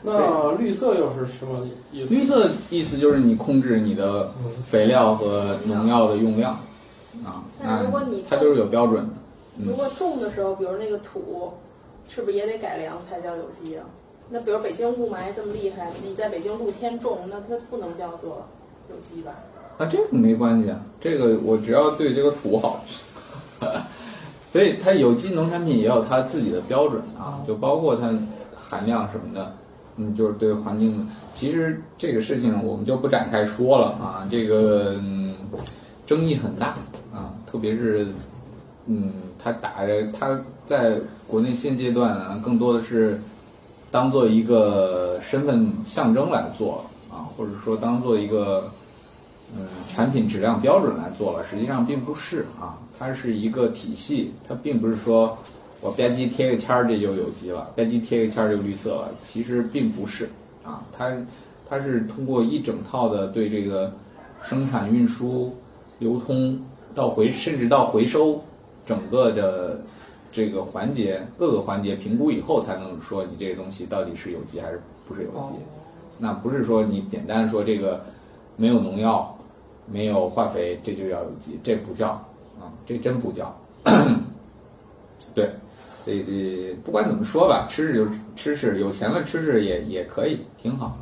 [0.03, 2.13] 那绿色又是什么意思？
[2.13, 6.53] 绿色意思就是你控制你的嗯肥料和农药的用量
[7.23, 9.09] 啊，那如果你它都是有标准的。
[9.57, 11.51] 嗯如果种的时候，比如那个土，
[12.09, 13.85] 是不是也得改良才叫有机啊？
[14.29, 18.47] 那比如北京雾霾这么厉害，你在北京露天种，那它不能叫做
[18.89, 19.33] 有机吧？
[19.77, 22.83] 啊，这个没关系啊，这个我只要对这个土好，
[24.52, 28.14] 所以它有机农产品也有它自己的标准啊，就包括它
[28.54, 29.56] 含量什么的，
[29.95, 31.08] 嗯，就是对环境。
[31.34, 35.34] 其实这个事情我们就不展开说了啊，这个、嗯、
[36.06, 36.76] 争议很大
[37.14, 38.08] 啊，特别是
[38.88, 43.22] 嗯，它打着它在国内现阶段啊，更多的是
[43.89, 48.70] 当做一个身份象征来做啊，或者说当做一个。
[49.54, 55.36] 嗯，产品质量标准来做了，实际上并不是啊，它是一个体系，它并不是说
[55.82, 60.30] 我吧唧贴个签儿这就有机了，吧唧贴个签儿就绿色了，其实并不是
[60.64, 61.12] 啊，它
[61.68, 63.91] 它是通过一整套的对这个
[64.47, 65.52] 生产、运输、
[65.97, 66.62] 流通
[66.93, 68.39] 到回甚至到回收
[68.86, 69.82] 整个的
[70.32, 75.56] 这个环节各个环节评估以后，才能说你这个东西到底是有机还是不是有机。
[76.20, 78.06] 那不是说你简单说这个
[78.58, 79.36] 没有农药、
[79.91, 82.30] 没有化肥，这就叫有机，这不叫啊，
[82.86, 83.55] 这真不叫。
[85.34, 85.49] 对，
[86.05, 90.97] 这这不管怎么说吧，吃吃就吃吃，有钱了吃吃也也可以，挺好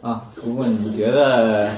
[0.00, 0.24] 啊。
[0.44, 1.70] 如果你觉得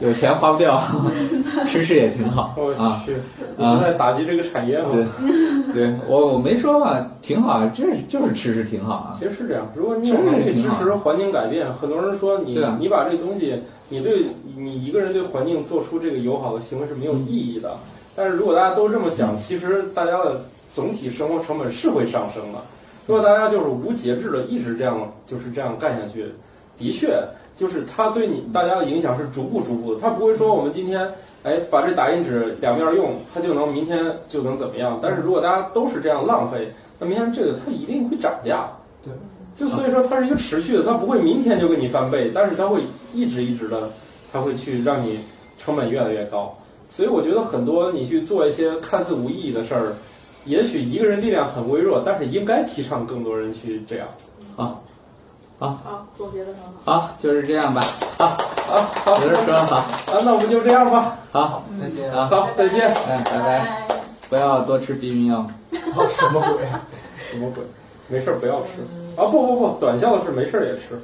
[0.00, 0.80] 有钱花不掉，
[1.68, 3.02] 吃吃也挺好我啊。
[3.04, 3.16] 去，
[3.56, 4.88] 你是在打击这个产业吗？
[4.92, 9.16] 对，对我我没说吧，挺好，啊，这就是吃吃挺好啊。
[9.18, 13.60] 其实是这样，如果你有能力支持环境改变，很多人说你啊你把这东西，
[13.90, 14.26] 你对
[14.56, 17.76] 你一个人对环境做出这个友好的行为是没有意义的。
[18.16, 20.40] 但是如果大家都这么想，其实大家的
[20.72, 22.58] 总体生活成本是会上升的。
[23.06, 26.32] 如果大家就是无节制的一直这样就是这样干下去，
[26.76, 27.22] 的确
[27.56, 31.08] 就是它对你大家的影响是逐步逐步的，它不会说我们今天
[31.42, 34.98] 哎把这打印纸两面用，它就能明天就能怎么样。
[35.00, 38.70] 但是如果大家都是这样浪费，那明天这个它一定会涨价。
[39.04, 39.12] 对，
[39.54, 42.80] 就所以说它是一个持续的，它不会明天就给你翻倍，但是它会
[43.12, 43.90] 一直一直的，
[44.32, 45.20] 它会去让你
[45.58, 46.56] 成本越来越高。
[46.88, 49.92] 所以我觉得很多你去做一些看似无意义的事儿，
[50.44, 54.08] 也许一个人力量很微弱，但是应该提倡更多人去这样。
[54.56, 54.78] 啊
[55.58, 57.00] 好，总结的很好。
[57.00, 57.82] 好，就是这样吧。
[58.18, 61.16] 好，好，好，有人说好，啊，那我们就这样吧。
[61.32, 62.12] 好，再见。
[62.12, 62.88] 好，好，再见。
[63.08, 63.86] 哎，拜拜，
[64.28, 65.46] 不要多吃避孕药。
[65.96, 66.66] 哦，什么鬼？
[67.30, 67.64] 什么鬼？
[68.08, 68.82] 没事儿不要吃
[69.20, 69.26] 啊！
[69.26, 71.00] 不不不，短效的是没事儿也吃。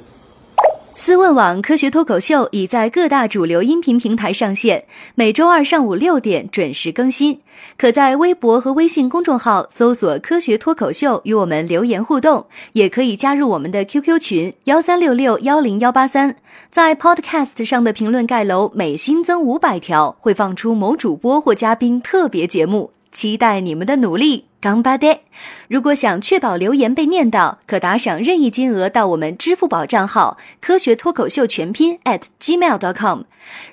[0.95, 4.85] 思问网科学脱口秀已在各大主流音频平台上线，
[5.15, 7.41] 每周二上午六点准时更新。
[7.77, 16.35] 可在微博和微信公众号搜索“科学脱口秀”与我们留言互动，也可以加入我们的 QQ 群幺三六六幺零幺八三。
[16.69, 24.45] 在 Podcast 上的评论盖楼每新增五百条，会放出某主播或嘉宾特别节目，期待你们的努力。
[24.63, 25.23] 刚巴爹！
[25.67, 33.23] 如果想确保留言被念到，可打赏任意金额到我们支付宝账号“科学脱口秀全拼 ”at gmail.com。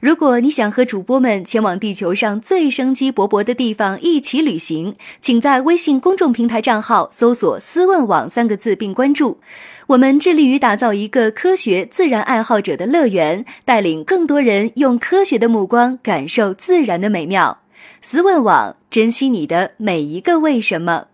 [0.00, 9.38] 如果你想和主播们前往地球上最生机勃勃的地方一起旅行，请在微信公众平台账号搜索“思问网”三个字并关注。
[9.86, 17.58] 我们致力于打造一个科学自然爱好者的乐园，带领更多人用科学的目光感受自然的美妙。
[18.02, 21.06] 思问网，珍惜你的每一个为什么。